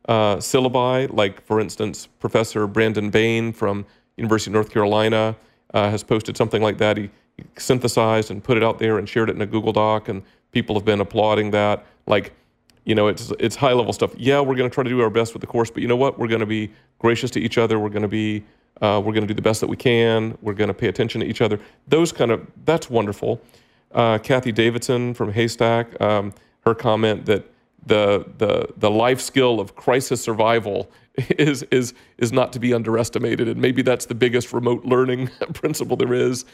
uh, 0.09 0.37
syllabi, 0.37 1.13
like 1.13 1.45
for 1.45 1.61
instance, 1.61 2.07
Professor 2.19 2.67
Brandon 2.67 3.11
Bayne 3.11 3.53
from 3.53 3.85
University 4.17 4.51
of 4.51 4.55
North 4.55 4.71
Carolina 4.71 5.37
uh, 5.75 5.91
has 5.91 6.03
posted 6.03 6.37
something 6.37 6.63
like 6.63 6.79
that. 6.79 6.97
He, 6.97 7.11
he 7.37 7.45
synthesized 7.57 8.31
and 8.31 8.43
put 8.43 8.57
it 8.57 8.65
out 8.65 8.79
there 8.79 8.99
and 8.99 9.09
shared 9.09 9.29
it 9.29 9.37
in 9.37 9.43
a 9.43 9.47
Google 9.47 9.73
Doc, 9.73 10.09
and 10.09 10.23
people 10.51 10.75
have 10.75 10.85
been 10.85 11.01
applauding 11.01 11.51
that. 11.53 11.85
Like, 12.07 12.33
you 12.85 12.95
know, 12.95 13.09
it's 13.09 13.33
it's 13.39 13.55
high 13.55 13.75
level 13.75 13.93
stuff. 13.93 14.15
Yeah, 14.17 14.41
we're 14.41 14.57
going 14.57 14.69
to 14.69 14.75
try 14.75 14.83
to 14.83 14.91
do 14.91 15.01
our 15.03 15.11
best 15.11 15.35
with 15.35 15.43
the 15.43 15.47
course, 15.47 15.71
but 15.71 15.83
you 15.83 15.89
know 15.89 15.97
what? 15.97 16.19
We're 16.19 16.29
going 16.29 16.41
to 16.41 16.47
be 16.47 16.73
gracious 16.99 17.31
to 17.33 17.41
each 17.41 17.59
other. 17.59 17.79
We're 17.79 17.91
going 17.91 18.03
to 18.03 18.09
be 18.09 18.45
uh, 18.81 19.03
we're 19.05 19.13
going 19.13 19.27
to 19.27 19.29
do 19.29 19.35
the 19.35 19.43
best 19.43 19.61
that 19.61 19.69
we 19.69 19.77
can. 19.77 20.39
We're 20.41 20.55
going 20.55 20.69
to 20.69 20.75
pay 20.75 20.89
attention 20.89 21.21
to 21.21 21.27
each 21.27 21.43
other. 21.43 21.61
Those 21.87 22.13
kind 22.13 22.31
of 22.31 22.47
that's 22.65 22.89
wonderful. 22.89 23.43
Uh, 23.93 24.19
Cathy 24.19 24.53
Davidson 24.53 25.15
from 25.15 25.33
HASTAC, 25.33 26.01
um, 26.01 26.33
her 26.61 26.75
comment 26.75 27.27
that 27.27 27.51
the 27.87 28.27
the 28.39 28.69
the 28.77 28.91
life 28.91 29.21
skill 29.21 29.61
of 29.61 29.75
crisis 29.77 30.21
survival 30.21 30.91
is 31.39 31.63
is 31.65 31.95
is 32.19 32.33
not 32.33 32.53
to 32.53 32.59
be 32.61 32.75
underestimated, 32.75 33.49
and 33.49 33.61
maybe 33.61 33.83
that's 33.83 34.07
the 34.07 34.15
biggest 34.15 34.53
remote 34.53 34.85
learning 34.85 35.31
principle 35.55 35.97
there 35.97 36.15
is. 36.15 36.45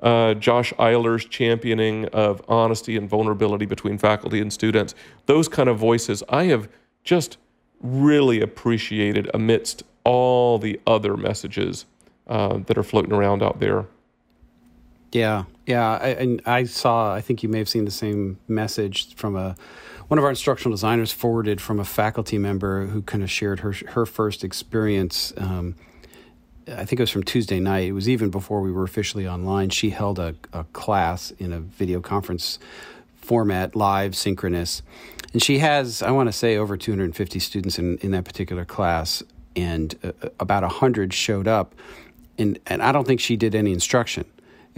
Uh, 0.00 0.32
Josh 0.34 0.72
Eyler's 0.78 1.24
championing 1.24 2.06
of 2.06 2.40
honesty 2.46 2.96
and 2.96 3.08
vulnerability 3.08 3.66
between 3.66 3.98
faculty 3.98 4.40
and 4.40 4.52
students, 4.52 4.94
those 5.26 5.48
kind 5.48 5.68
of 5.68 5.76
voices 5.76 6.22
I 6.28 6.44
have 6.44 6.68
just 7.02 7.36
really 7.80 8.40
appreciated 8.40 9.28
amidst 9.34 9.82
all 10.04 10.58
the 10.58 10.80
other 10.86 11.16
messages 11.16 11.84
uh, 12.28 12.58
that 12.66 12.78
are 12.78 12.82
floating 12.84 13.12
around 13.12 13.42
out 13.42 13.58
there. 13.58 13.86
Yeah, 15.12 15.44
yeah, 15.66 15.98
I, 16.00 16.08
and 16.08 16.42
I 16.44 16.64
saw. 16.64 17.14
I 17.14 17.20
think 17.20 17.42
you 17.42 17.48
may 17.48 17.58
have 17.58 17.68
seen 17.68 17.84
the 17.84 17.90
same 17.90 18.38
message 18.46 19.14
from 19.14 19.36
a 19.36 19.56
one 20.08 20.18
of 20.18 20.24
our 20.24 20.30
instructional 20.30 20.74
designers 20.74 21.12
forwarded 21.12 21.60
from 21.60 21.78
a 21.78 21.84
faculty 21.84 22.38
member 22.38 22.86
who 22.86 23.02
kind 23.02 23.22
of 23.22 23.30
shared 23.30 23.60
her 23.60 23.74
her 23.88 24.06
first 24.06 24.44
experience. 24.44 25.32
Um, 25.36 25.76
I 26.66 26.84
think 26.84 27.00
it 27.00 27.02
was 27.02 27.10
from 27.10 27.22
Tuesday 27.22 27.60
night. 27.60 27.88
It 27.88 27.92
was 27.92 28.08
even 28.08 28.30
before 28.30 28.60
we 28.60 28.70
were 28.70 28.84
officially 28.84 29.26
online. 29.26 29.70
She 29.70 29.90
held 29.90 30.18
a, 30.18 30.34
a 30.52 30.64
class 30.64 31.30
in 31.32 31.52
a 31.52 31.60
video 31.60 32.00
conference 32.00 32.58
format, 33.16 33.76
live, 33.76 34.16
synchronous. 34.16 34.82
And 35.32 35.42
she 35.42 35.58
has, 35.58 36.02
I 36.02 36.10
want 36.10 36.28
to 36.28 36.32
say, 36.32 36.56
over 36.56 36.76
250 36.76 37.38
students 37.38 37.78
in, 37.78 37.98
in 37.98 38.12
that 38.12 38.24
particular 38.24 38.64
class, 38.64 39.22
and 39.54 39.94
uh, 40.02 40.12
about 40.40 40.62
100 40.62 41.12
showed 41.12 41.46
up. 41.46 41.74
And, 42.38 42.58
and 42.66 42.82
I 42.82 42.92
don't 42.92 43.06
think 43.06 43.20
she 43.20 43.36
did 43.36 43.54
any 43.54 43.72
instruction. 43.72 44.24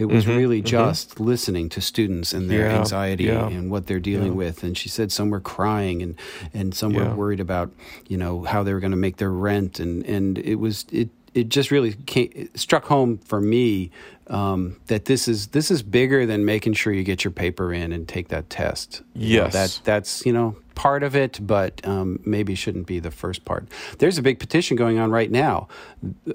It 0.01 0.05
was 0.05 0.25
mm-hmm, 0.25 0.37
really 0.37 0.59
mm-hmm. 0.59 0.67
just 0.67 1.11
mm-hmm. 1.11 1.23
listening 1.23 1.69
to 1.69 1.81
students 1.81 2.33
and 2.33 2.49
their 2.49 2.67
yeah, 2.67 2.79
anxiety 2.79 3.25
yeah. 3.25 3.47
and 3.47 3.71
what 3.71 3.87
they're 3.87 3.99
dealing 3.99 4.33
yeah. 4.33 4.37
with. 4.37 4.63
And 4.63 4.77
she 4.77 4.89
said 4.89 5.11
some 5.11 5.29
were 5.29 5.39
crying 5.39 6.01
and, 6.01 6.15
and 6.53 6.73
some 6.73 6.93
were 6.93 7.13
worried 7.15 7.39
about, 7.39 7.71
you 8.07 8.17
know, 8.17 8.43
how 8.43 8.63
they 8.63 8.73
were 8.73 8.79
going 8.79 8.91
to 8.91 8.97
make 8.97 9.17
their 9.17 9.31
rent. 9.31 9.79
And, 9.79 10.03
and 10.05 10.37
it 10.37 10.55
was, 10.55 10.85
it, 10.91 11.09
it 11.33 11.49
just 11.49 11.71
really 11.71 11.93
came, 11.93 12.29
it 12.33 12.59
struck 12.59 12.85
home 12.85 13.17
for 13.19 13.39
me 13.39 13.91
um, 14.27 14.77
that 14.87 15.05
this 15.05 15.27
is 15.27 15.47
this 15.47 15.69
is 15.69 15.83
bigger 15.83 16.25
than 16.25 16.45
making 16.45 16.73
sure 16.73 16.93
you 16.93 17.03
get 17.03 17.23
your 17.23 17.31
paper 17.31 17.73
in 17.73 17.91
and 17.91 18.07
take 18.07 18.29
that 18.29 18.49
test. 18.49 19.03
Yes, 19.13 19.29
you 19.31 19.37
know, 19.37 19.47
that 19.49 19.79
that's 19.83 20.25
you 20.25 20.33
know 20.33 20.55
part 20.75 21.03
of 21.03 21.15
it, 21.15 21.39
but 21.45 21.85
um, 21.85 22.19
maybe 22.25 22.55
shouldn't 22.55 22.87
be 22.87 22.99
the 22.99 23.11
first 23.11 23.45
part. 23.45 23.67
There's 23.99 24.17
a 24.17 24.21
big 24.21 24.39
petition 24.39 24.77
going 24.77 24.99
on 24.99 25.11
right 25.11 25.29
now. 25.29 25.67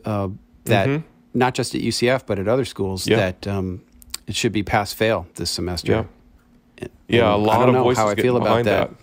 Uh, 0.05 0.29
that 0.65 0.89
mm-hmm. 0.89 1.07
Not 1.37 1.55
just 1.55 1.75
at 1.75 1.81
UCF 1.81 2.27
but 2.27 2.39
at 2.39 2.49
other 2.49 2.65
schools 2.65 3.07
yeah. 3.07 3.17
that 3.17 3.47
um, 3.47 3.83
it 4.27 4.35
should 4.35 4.53
be 4.53 4.63
pass 4.63 4.93
fail 4.93 5.27
this 5.35 5.51
semester. 5.51 5.93
Yeah, 5.93 6.05
and 6.79 6.91
yeah. 7.09 7.35
A 7.35 7.37
lot 7.37 7.57
I 7.57 7.59
don't 7.61 7.69
of 7.71 7.75
know 7.75 7.83
voices 7.85 7.99
how 7.99 8.09
I 8.09 8.15
feel 8.15 8.37
about 8.37 8.65
that. 8.65 8.91
that. 8.91 8.97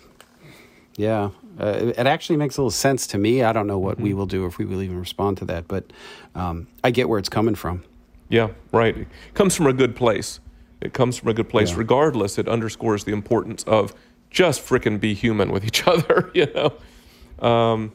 Yeah, 0.96 1.30
uh, 1.58 1.92
it 1.96 2.06
actually 2.06 2.36
makes 2.36 2.56
a 2.56 2.60
little 2.60 2.70
sense 2.70 3.06
to 3.08 3.18
me. 3.18 3.42
I 3.42 3.52
don't 3.52 3.66
know 3.66 3.78
what 3.78 3.96
mm-hmm. 3.96 4.04
we 4.04 4.14
will 4.14 4.26
do 4.26 4.46
if 4.46 4.58
we 4.58 4.64
will 4.64 4.82
even 4.82 4.98
respond 4.98 5.38
to 5.38 5.44
that, 5.46 5.68
but 5.68 5.92
um, 6.34 6.66
I 6.82 6.90
get 6.90 7.08
where 7.08 7.18
it's 7.18 7.28
coming 7.28 7.54
from. 7.54 7.84
Yeah, 8.28 8.50
right. 8.72 8.96
It 8.96 9.08
comes 9.34 9.54
from 9.54 9.66
a 9.66 9.72
good 9.72 9.96
place. 9.96 10.40
It 10.80 10.92
comes 10.92 11.16
from 11.16 11.28
a 11.28 11.34
good 11.34 11.48
place. 11.48 11.70
Yeah. 11.70 11.78
Regardless, 11.78 12.38
it 12.38 12.48
underscores 12.48 13.04
the 13.04 13.12
importance 13.12 13.62
of 13.64 13.94
just 14.30 14.64
fricking 14.64 15.00
be 15.00 15.14
human 15.14 15.52
with 15.52 15.64
each 15.64 15.86
other. 15.86 16.30
You 16.34 16.46
know. 16.54 17.46
Um, 17.46 17.92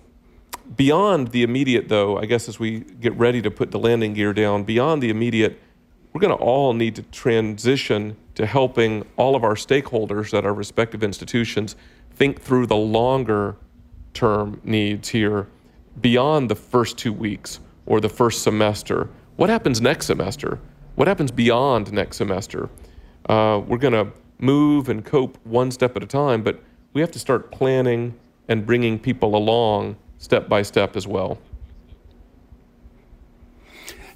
beyond 0.75 1.29
the 1.29 1.43
immediate, 1.43 1.89
though, 1.89 2.17
I 2.17 2.25
guess 2.25 2.47
as 2.47 2.59
we 2.59 2.81
get 2.81 3.13
ready 3.17 3.41
to 3.41 3.51
put 3.51 3.71
the 3.71 3.79
landing 3.79 4.13
gear 4.13 4.33
down, 4.33 4.63
beyond 4.63 5.01
the 5.01 5.09
immediate, 5.09 5.59
we're 6.13 6.21
going 6.21 6.35
to 6.35 6.43
all 6.43 6.73
need 6.73 6.95
to 6.95 7.03
transition 7.03 8.17
to 8.35 8.45
helping 8.45 9.05
all 9.17 9.35
of 9.35 9.43
our 9.43 9.55
stakeholders 9.55 10.35
at 10.37 10.45
our 10.45 10.53
respective 10.53 11.03
institutions 11.03 11.75
think 12.11 12.41
through 12.41 12.65
the 12.65 12.75
longer 12.75 13.55
term 14.13 14.59
needs 14.63 15.09
here 15.09 15.47
beyond 16.01 16.49
the 16.49 16.55
first 16.55 16.97
two 16.97 17.13
weeks 17.13 17.59
or 17.85 17.99
the 18.01 18.09
first 18.09 18.43
semester. 18.43 19.09
What 19.35 19.49
happens 19.49 19.81
next 19.81 20.05
semester? 20.05 20.59
What 20.95 21.07
happens 21.07 21.31
beyond 21.31 21.91
next 21.93 22.17
semester? 22.17 22.69
Uh, 23.27 23.61
we're 23.65 23.77
going 23.77 23.93
to 23.93 24.11
move 24.39 24.89
and 24.89 25.03
cope 25.05 25.37
one 25.45 25.71
step 25.71 25.95
at 25.95 26.03
a 26.03 26.07
time, 26.07 26.41
but 26.41 26.61
we 26.93 27.01
have 27.01 27.11
to 27.11 27.19
start 27.19 27.51
planning 27.51 28.17
and 28.47 28.65
bringing 28.65 28.97
people 28.97 29.35
along 29.35 29.95
step 30.19 30.47
by 30.47 30.61
step 30.61 30.95
as 30.95 31.07
well. 31.07 31.39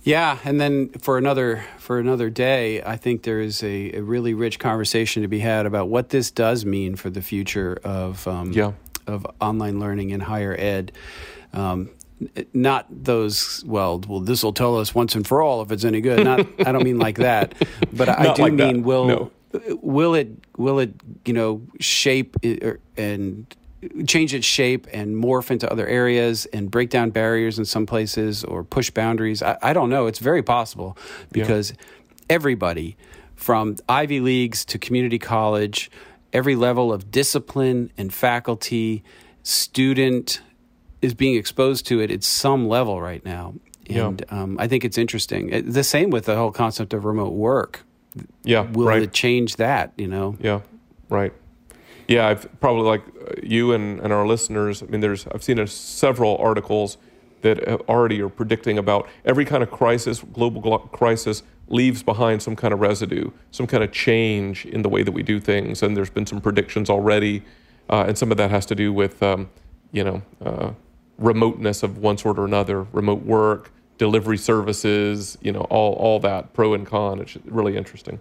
Yeah, 0.03 0.37
and 0.43 0.59
then 0.59 0.89
for 0.89 1.17
another 1.17 1.63
for 1.77 1.97
another 1.97 2.29
day, 2.29 2.83
I 2.83 2.97
think 2.97 3.23
there 3.23 3.39
is 3.39 3.63
a, 3.63 3.93
a 3.93 4.01
really 4.01 4.33
rich 4.33 4.59
conversation 4.59 5.21
to 5.21 5.29
be 5.29 5.39
had 5.39 5.65
about 5.65 5.87
what 5.87 6.09
this 6.09 6.29
does 6.29 6.65
mean 6.65 6.97
for 6.97 7.09
the 7.09 7.21
future 7.21 7.79
of 7.85 8.27
um, 8.27 8.51
yeah. 8.51 8.73
of 9.07 9.25
online 9.39 9.79
learning 9.79 10.09
in 10.09 10.19
higher 10.19 10.55
ed. 10.59 10.91
Um, 11.53 11.89
not 12.53 12.85
those 12.89 13.63
well 13.65 14.01
well 14.07 14.21
this 14.21 14.43
will 14.43 14.53
tell 14.53 14.77
us 14.77 14.95
once 14.95 15.13
and 15.13 15.27
for 15.27 15.41
all 15.41 15.61
if 15.61 15.71
it's 15.71 15.83
any 15.83 15.99
good 15.99 16.23
not 16.23 16.39
i 16.65 16.71
don't 16.71 16.83
mean 16.83 16.97
like 16.97 17.17
that 17.17 17.53
but 17.93 18.07
i, 18.07 18.33
do 18.33 18.43
like 18.43 18.53
mean 18.53 18.77
that. 18.77 18.83
will 18.83 19.05
no. 19.05 19.31
will 19.81 20.13
it 20.15 20.29
will 20.55 20.79
it 20.79 20.93
you 21.25 21.33
know 21.33 21.61
shape 21.81 22.37
and 22.95 23.53
change 24.07 24.33
its 24.33 24.45
shape 24.45 24.87
and 24.91 25.15
morph 25.15 25.51
into 25.51 25.71
other 25.71 25.87
areas 25.87 26.45
and 26.47 26.69
break 26.69 26.89
down 26.89 27.09
barriers 27.09 27.57
in 27.57 27.65
some 27.65 27.85
places 27.85 28.43
or 28.43 28.63
push 28.63 28.89
boundaries. 28.89 29.41
I, 29.41 29.57
I 29.61 29.73
don't 29.73 29.89
know. 29.89 30.07
It's 30.07 30.19
very 30.19 30.43
possible 30.43 30.97
because 31.31 31.71
yeah. 31.71 31.77
everybody 32.29 32.97
from 33.35 33.75
Ivy 33.89 34.19
Leagues 34.19 34.65
to 34.65 34.77
community 34.77 35.19
college, 35.19 35.91
every 36.31 36.55
level 36.55 36.93
of 36.93 37.11
discipline 37.11 37.91
and 37.97 38.13
faculty, 38.13 39.03
student 39.43 40.41
is 41.01 41.13
being 41.13 41.35
exposed 41.35 41.85
to 41.87 41.99
it 41.99 42.11
at 42.11 42.23
some 42.23 42.67
level 42.67 43.01
right 43.01 43.23
now. 43.25 43.55
And 43.89 44.23
yeah. 44.25 44.41
um, 44.41 44.57
I 44.59 44.67
think 44.67 44.85
it's 44.85 44.97
interesting. 44.97 45.53
Uh, 45.53 45.61
the 45.65 45.83
same 45.83 46.09
with 46.09 46.25
the 46.25 46.35
whole 46.35 46.51
concept 46.51 46.93
of 46.93 47.03
remote 47.03 47.33
work. 47.33 47.83
Yeah. 48.43 48.61
Will 48.61 48.87
right. 48.87 49.01
it 49.01 49.11
change 49.11 49.57
that, 49.57 49.91
you 49.97 50.07
know? 50.07 50.37
Yeah, 50.39 50.61
right. 51.09 51.33
Yeah, 52.07 52.27
I've 52.27 52.59
probably 52.59 52.83
like 52.83 53.03
you 53.41 53.73
and, 53.73 53.99
and 53.99 54.11
our 54.11 54.27
listeners. 54.27 54.83
I 54.83 54.87
mean, 54.87 55.01
there's 55.01 55.25
I've 55.27 55.43
seen 55.43 55.59
a, 55.59 55.67
several 55.67 56.37
articles 56.37 56.97
that 57.41 57.67
already 57.89 58.21
are 58.21 58.29
predicting 58.29 58.77
about 58.77 59.07
every 59.25 59.45
kind 59.45 59.63
of 59.63 59.69
crisis, 59.69 60.23
global 60.33 60.79
crisis, 60.79 61.43
leaves 61.67 62.01
behind 62.03 62.41
some 62.41 62.55
kind 62.55 62.73
of 62.73 62.79
residue, 62.79 63.31
some 63.51 63.67
kind 63.67 63.83
of 63.83 63.91
change 63.91 64.65
in 64.65 64.81
the 64.81 64.89
way 64.89 65.03
that 65.03 65.11
we 65.11 65.23
do 65.23 65.39
things. 65.39 65.83
And 65.83 65.95
there's 65.95 66.09
been 66.09 66.25
some 66.25 66.41
predictions 66.41 66.89
already, 66.89 67.43
uh, 67.89 68.05
and 68.07 68.17
some 68.17 68.31
of 68.31 68.37
that 68.37 68.49
has 68.49 68.65
to 68.67 68.75
do 68.75 68.91
with, 68.93 69.21
um, 69.21 69.49
you 69.91 70.03
know, 70.03 70.21
uh, 70.43 70.71
remoteness 71.17 71.83
of 71.83 71.97
one 71.97 72.17
sort 72.17 72.39
or 72.39 72.45
another, 72.45 72.83
remote 72.91 73.23
work, 73.23 73.71
delivery 73.97 74.37
services, 74.37 75.37
you 75.41 75.51
know, 75.51 75.61
all 75.69 75.93
all 75.93 76.19
that 76.19 76.53
pro 76.53 76.73
and 76.73 76.87
con. 76.87 77.19
It's 77.19 77.37
really 77.45 77.77
interesting. 77.77 78.19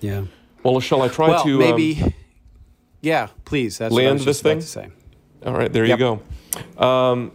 Yeah. 0.00 0.24
Well, 0.62 0.80
shall 0.80 1.02
I 1.02 1.08
try 1.08 1.28
well, 1.28 1.44
to 1.44 1.58
maybe? 1.58 2.02
Um, 2.02 2.14
yeah, 3.00 3.28
please. 3.44 3.78
That's 3.78 3.92
land 3.92 4.20
this 4.20 4.42
thing. 4.42 4.60
To 4.60 4.66
say. 4.66 4.88
All 5.44 5.54
right, 5.54 5.72
there 5.72 5.84
yep. 5.84 5.98
you 5.98 6.20
go. 6.78 6.84
Um, 6.84 7.32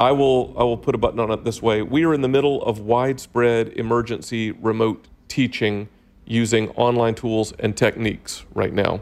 I 0.00 0.12
will 0.12 0.54
I 0.56 0.62
will 0.62 0.76
put 0.76 0.94
a 0.94 0.98
button 0.98 1.20
on 1.20 1.30
it 1.30 1.44
this 1.44 1.62
way. 1.62 1.82
We 1.82 2.04
are 2.04 2.14
in 2.14 2.20
the 2.20 2.28
middle 2.28 2.62
of 2.62 2.80
widespread 2.80 3.68
emergency 3.68 4.52
remote 4.52 5.08
teaching 5.28 5.88
using 6.24 6.68
online 6.70 7.14
tools 7.14 7.52
and 7.58 7.76
techniques 7.76 8.44
right 8.54 8.72
now. 8.72 9.00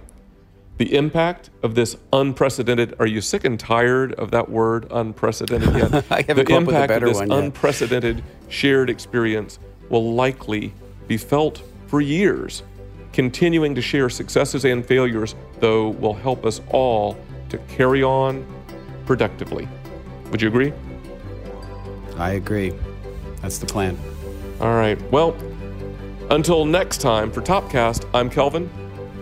The 0.78 0.94
impact 0.94 1.50
of 1.62 1.74
this 1.74 1.96
unprecedented 2.12 2.94
are 2.98 3.06
you 3.06 3.20
sick 3.20 3.44
and 3.44 3.58
tired 3.58 4.12
of 4.14 4.30
that 4.30 4.50
word 4.50 4.86
unprecedented 4.90 5.74
yet? 5.74 6.04
I 6.10 6.22
haven't 6.22 6.36
the 6.36 6.44
come 6.44 6.64
impact 6.64 6.68
up 6.68 6.68
with 6.68 6.74
a 6.74 6.86
better 6.88 7.06
of 7.06 7.12
this 7.12 7.18
one 7.18 7.30
yet. 7.30 7.38
unprecedented 7.44 8.24
shared 8.48 8.90
experience 8.90 9.58
will 9.88 10.14
likely 10.14 10.72
be 11.08 11.16
felt 11.16 11.62
for 11.86 12.00
years 12.00 12.62
Continuing 13.16 13.74
to 13.74 13.80
share 13.80 14.10
successes 14.10 14.66
and 14.66 14.84
failures, 14.84 15.34
though, 15.58 15.88
will 15.88 16.12
help 16.12 16.44
us 16.44 16.60
all 16.68 17.16
to 17.48 17.56
carry 17.60 18.02
on 18.02 18.46
productively. 19.06 19.66
Would 20.30 20.42
you 20.42 20.48
agree? 20.48 20.70
I 22.18 22.32
agree. 22.32 22.74
That's 23.40 23.56
the 23.56 23.64
plan. 23.64 23.98
All 24.60 24.74
right. 24.74 25.00
Well, 25.10 25.34
until 26.28 26.66
next 26.66 27.00
time, 27.00 27.32
for 27.32 27.40
Topcast, 27.40 28.06
I'm 28.12 28.28
Kelvin. 28.28 28.68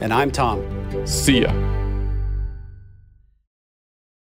And 0.00 0.12
I'm 0.12 0.33
Tom. 0.33 1.07
See 1.07 1.42
ya. 1.42 1.52